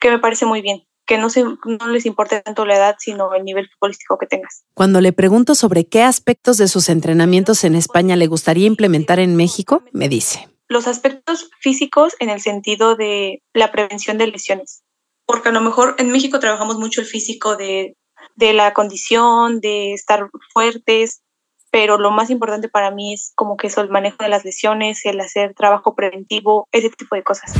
que 0.00 0.10
me 0.10 0.18
parece 0.18 0.44
muy 0.44 0.60
bien, 0.60 0.82
que 1.06 1.16
no, 1.16 1.30
se, 1.30 1.42
no 1.44 1.88
les 1.88 2.04
importe 2.04 2.40
tanto 2.42 2.66
la 2.66 2.76
edad, 2.76 2.96
sino 2.98 3.32
el 3.34 3.44
nivel 3.44 3.68
futbolístico 3.70 4.18
que 4.18 4.26
tengas. 4.26 4.64
Cuando 4.74 5.00
le 5.00 5.12
pregunto 5.12 5.54
sobre 5.54 5.86
qué 5.86 6.02
aspectos 6.02 6.58
de 6.58 6.68
sus 6.68 6.88
entrenamientos 6.88 7.64
en 7.64 7.74
España 7.74 8.16
le 8.16 8.26
gustaría 8.26 8.66
implementar 8.66 9.18
en 9.18 9.36
México, 9.36 9.82
me 9.92 10.08
dice. 10.08 10.48
Los 10.68 10.86
aspectos 10.86 11.50
físicos 11.60 12.14
en 12.18 12.28
el 12.28 12.40
sentido 12.40 12.96
de 12.96 13.42
la 13.54 13.70
prevención 13.70 14.18
de 14.18 14.26
lesiones. 14.26 14.82
Porque 15.26 15.48
a 15.48 15.52
lo 15.52 15.60
mejor 15.60 15.94
en 15.98 16.10
México 16.10 16.40
trabajamos 16.40 16.78
mucho 16.78 17.00
el 17.00 17.06
físico 17.06 17.56
de, 17.56 17.96
de 18.34 18.52
la 18.52 18.72
condición, 18.74 19.60
de 19.60 19.92
estar 19.92 20.28
fuertes, 20.52 21.22
pero 21.70 21.98
lo 21.98 22.10
más 22.10 22.30
importante 22.30 22.68
para 22.68 22.90
mí 22.90 23.12
es 23.12 23.32
como 23.34 23.56
que 23.56 23.66
eso, 23.66 23.80
el 23.80 23.90
manejo 23.90 24.18
de 24.20 24.28
las 24.28 24.44
lesiones, 24.44 25.04
el 25.04 25.20
hacer 25.20 25.54
trabajo 25.54 25.94
preventivo, 25.94 26.68
ese 26.72 26.90
tipo 26.90 27.16
de 27.16 27.22
cosas. 27.22 27.52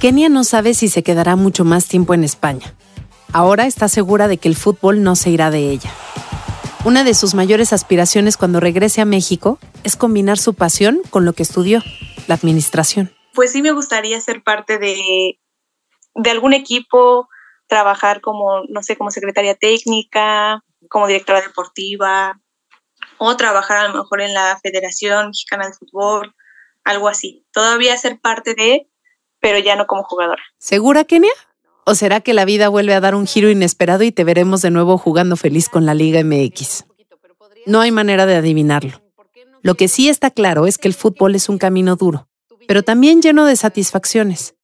Kenia 0.00 0.28
no 0.28 0.44
sabe 0.44 0.74
si 0.74 0.88
se 0.88 1.02
quedará 1.02 1.36
mucho 1.36 1.64
más 1.64 1.88
tiempo 1.88 2.14
en 2.14 2.22
España. 2.22 2.74
Ahora 3.32 3.66
está 3.66 3.88
segura 3.88 4.28
de 4.28 4.38
que 4.38 4.48
el 4.48 4.56
fútbol 4.56 5.02
no 5.02 5.16
se 5.16 5.30
irá 5.30 5.50
de 5.50 5.70
ella. 5.70 5.90
Una 6.84 7.02
de 7.02 7.14
sus 7.14 7.34
mayores 7.34 7.72
aspiraciones 7.72 8.36
cuando 8.36 8.60
regrese 8.60 9.00
a 9.00 9.04
México 9.04 9.58
es 9.82 9.96
combinar 9.96 10.38
su 10.38 10.54
pasión 10.54 11.00
con 11.10 11.24
lo 11.24 11.32
que 11.32 11.42
estudió, 11.42 11.82
la 12.26 12.34
administración. 12.34 13.14
Pues 13.34 13.52
sí 13.52 13.62
me 13.62 13.72
gustaría 13.72 14.20
ser 14.20 14.42
parte 14.42 14.78
de, 14.78 15.38
de 16.14 16.30
algún 16.30 16.52
equipo, 16.52 17.28
trabajar 17.66 18.20
como, 18.20 18.62
no 18.68 18.82
sé, 18.82 18.96
como 18.96 19.10
secretaria 19.10 19.54
técnica, 19.54 20.62
como 20.88 21.06
directora 21.06 21.40
deportiva, 21.40 22.40
o 23.18 23.36
trabajar 23.36 23.78
a 23.78 23.88
lo 23.88 23.94
mejor 23.94 24.20
en 24.20 24.34
la 24.34 24.58
Federación 24.62 25.28
Mexicana 25.28 25.66
de 25.66 25.74
Fútbol, 25.74 26.34
algo 26.84 27.08
así. 27.08 27.44
Todavía 27.52 27.96
ser 27.96 28.20
parte 28.20 28.54
de, 28.54 28.88
pero 29.40 29.58
ya 29.58 29.76
no 29.76 29.86
como 29.86 30.04
jugadora. 30.04 30.42
¿Segura, 30.58 31.04
Kenia? 31.04 31.32
¿O 31.84 31.94
será 31.94 32.20
que 32.20 32.34
la 32.34 32.44
vida 32.44 32.68
vuelve 32.68 32.94
a 32.94 33.00
dar 33.00 33.14
un 33.14 33.26
giro 33.26 33.48
inesperado 33.48 34.02
y 34.02 34.12
te 34.12 34.24
veremos 34.24 34.62
de 34.62 34.70
nuevo 34.70 34.98
jugando 34.98 35.36
feliz 35.36 35.68
con 35.68 35.86
la 35.86 35.94
Liga 35.94 36.22
MX? 36.22 36.84
No 37.64 37.80
hay 37.80 37.90
manera 37.90 38.26
de 38.26 38.36
adivinarlo. 38.36 39.05
Lo 39.66 39.74
que 39.74 39.88
sí 39.88 40.08
está 40.08 40.30
claro 40.30 40.68
es 40.68 40.78
que 40.78 40.86
el 40.86 40.94
fútbol 40.94 41.34
es 41.34 41.48
un 41.48 41.58
camino 41.58 41.96
duro, 41.96 42.28
pero 42.68 42.84
también 42.84 43.20
lleno 43.20 43.44
de 43.44 43.56
satisfacciones. 43.56 44.54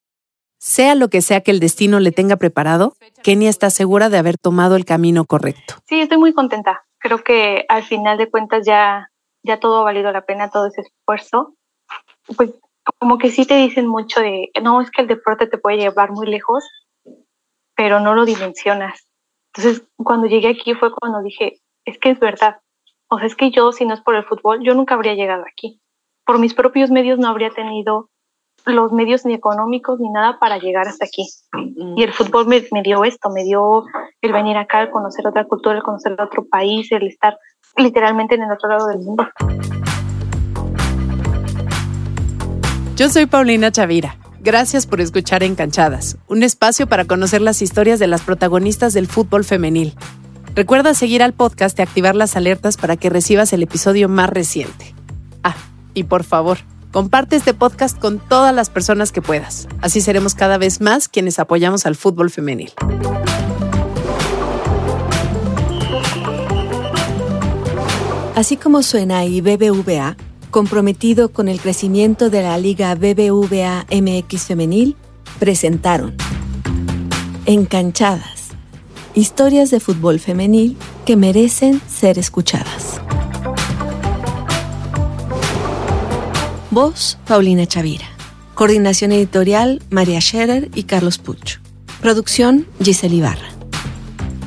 Sea 0.59 0.95
lo 0.95 1.09
que 1.09 1.21
sea 1.21 1.41
que 1.41 1.51
el 1.51 1.59
destino 1.59 1.99
le 1.99 2.13
tenga 2.13 2.37
preparado, 2.37 2.93
Kenia 3.21 3.49
está 3.49 3.69
segura 3.69 4.07
de 4.07 4.17
haber 4.17 4.37
tomado 4.37 4.77
el 4.77 4.85
camino 4.85 5.25
correcto. 5.25 5.73
Sí, 5.89 5.99
estoy 5.99 6.19
muy 6.19 6.31
contenta. 6.31 6.85
Creo 6.99 7.21
que 7.21 7.65
al 7.67 7.83
final 7.83 8.17
de 8.17 8.31
cuentas 8.31 8.65
ya, 8.65 9.09
ya 9.43 9.59
todo 9.59 9.81
ha 9.81 9.83
valido 9.83 10.09
la 10.13 10.21
pena, 10.21 10.49
todo 10.49 10.67
ese 10.67 10.83
esfuerzo. 10.83 11.53
Pues 12.37 12.51
como 12.97 13.17
que 13.17 13.29
sí 13.29 13.45
te 13.45 13.57
dicen 13.57 13.87
mucho 13.87 14.21
de, 14.21 14.51
no, 14.61 14.79
es 14.79 14.89
que 14.89 15.01
el 15.01 15.09
deporte 15.09 15.47
te 15.47 15.57
puede 15.57 15.79
llevar 15.79 16.11
muy 16.11 16.27
lejos, 16.27 16.63
pero 17.75 17.99
no 17.99 18.15
lo 18.15 18.23
dimensionas. 18.23 19.05
Entonces, 19.53 19.85
cuando 19.97 20.27
llegué 20.27 20.47
aquí 20.47 20.75
fue 20.75 20.93
cuando 20.93 21.21
dije, 21.21 21.59
es 21.83 21.97
que 21.97 22.11
es 22.11 22.21
verdad. 22.21 22.62
O 23.13 23.19
sea, 23.19 23.27
es 23.27 23.35
que 23.35 23.51
yo, 23.51 23.71
si 23.71 23.85
no 23.85 23.93
es 23.93 24.01
por 24.01 24.15
el 24.15 24.23
fútbol, 24.23 24.63
yo 24.63 24.73
nunca 24.73 24.95
habría 24.95 25.13
llegado 25.13 25.43
aquí. 25.43 25.79
Por 26.25 26.39
mis 26.39 26.55
propios 26.55 26.89
medios 26.89 27.19
no 27.19 27.27
habría 27.27 27.51
tenido 27.51 28.09
los 28.65 28.91
medios 28.91 29.23
ni 29.23 29.35
económicos 29.35 29.99
ni 29.99 30.09
nada 30.09 30.39
para 30.39 30.57
llegar 30.57 30.87
hasta 30.87 31.05
aquí. 31.05 31.29
Y 31.95 32.01
el 32.01 32.11
fútbol 32.11 32.47
me, 32.47 32.81
dio 32.81 33.03
esto, 33.03 33.29
me 33.29 33.43
dio 33.43 33.83
el 34.19 34.33
venir 34.33 34.57
acá, 34.57 34.81
el 34.81 34.89
conocer 34.89 35.27
otra 35.27 35.45
cultura, 35.45 35.75
el 35.75 35.83
conocer 35.83 36.19
otro 36.19 36.45
país, 36.45 36.91
el 36.91 37.05
estar 37.05 37.37
literalmente 37.77 38.33
en 38.33 38.41
el 38.41 38.51
otro 38.51 38.67
lado 38.67 38.87
del 38.87 38.97
mundo. 39.01 39.27
Yo 42.95 43.09
soy 43.09 43.27
Paulina 43.27 43.71
Chavira. 43.71 44.17
Gracias 44.39 44.87
por 44.87 45.01
escuchar 45.01 45.43
Encanchadas, 45.43 46.17
un 46.27 46.41
espacio 46.41 46.87
para 46.87 47.05
conocer 47.05 47.41
las 47.41 47.61
historias 47.61 47.99
de 47.99 48.07
las 48.07 48.23
protagonistas 48.23 48.93
del 48.93 49.05
fútbol 49.05 49.43
femenil. 49.43 49.93
Recuerda 50.55 50.93
seguir 50.93 51.23
al 51.23 51.33
podcast 51.33 51.77
y 51.79 51.81
activar 51.81 52.15
las 52.15 52.35
alertas 52.35 52.77
para 52.77 52.95
que 52.97 53.09
recibas 53.09 53.53
el 53.53 53.63
episodio 53.63 54.09
más 54.09 54.29
reciente. 54.29 54.93
Ah, 55.43 55.55
y 55.93 56.03
por 56.03 56.23
favor, 56.23 56.59
Comparte 56.93 57.35
este 57.35 57.55
podcast 57.55 57.97
con 57.97 58.19
todas 58.19 58.53
las 58.53 58.69
personas 58.69 59.11
que 59.11 59.19
puedas. 59.19 59.67
Así 59.81 59.99
seremos 59.99 60.35
cada 60.35 60.59
vez 60.59 60.79
más 60.79 61.07
quienes 61.07 61.39
apoyamos 61.39 61.87
al 61.87 61.95
fútbol 61.95 62.29
femenil. 62.29 62.71
Así 68.35 68.57
como 68.57 68.83
suena 68.83 69.25
y 69.25 69.41
BBVA, 69.41 70.17
comprometido 70.51 71.29
con 71.29 71.47
el 71.47 71.59
crecimiento 71.59 72.29
de 72.29 72.43
la 72.43 72.59
Liga 72.59 72.93
BBVA 72.93 73.87
MX 73.89 74.43
Femenil, 74.43 74.95
presentaron 75.39 76.15
Encanchadas, 77.47 78.32
historias 79.15 79.71
de 79.71 79.79
fútbol 79.79 80.19
femenil 80.19 80.77
que 81.05 81.15
merecen 81.15 81.81
ser 81.87 82.17
escuchadas. 82.17 83.01
Voz, 86.71 87.19
Paulina 87.27 87.67
Chavira. 87.67 88.05
Coordinación 88.55 89.11
editorial, 89.11 89.81
María 89.89 90.19
Scherer 90.19 90.71
y 90.73 90.83
Carlos 90.83 91.17
Pucho. 91.17 91.59
Producción, 92.01 92.67
Giselle 92.83 93.15
Ibarra. 93.15 93.49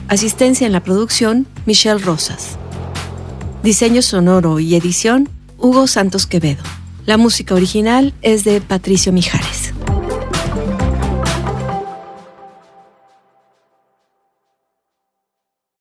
Asistencia 0.09 0.67
en 0.67 0.73
la 0.73 0.83
producción, 0.83 1.47
Michelle 1.67 1.99
Rosas. 1.99 2.59
Diseño 3.63 4.03
sonoro 4.03 4.61
y 4.61 4.75
edición, 4.75 5.29
Hugo 5.59 5.87
Santos 5.87 6.27
Quevedo. 6.27 6.63
La 7.07 7.17
música 7.17 7.55
original 7.55 8.15
es 8.23 8.45
de 8.45 8.61
Patricio 8.61 9.13
Mijares. 9.13 9.56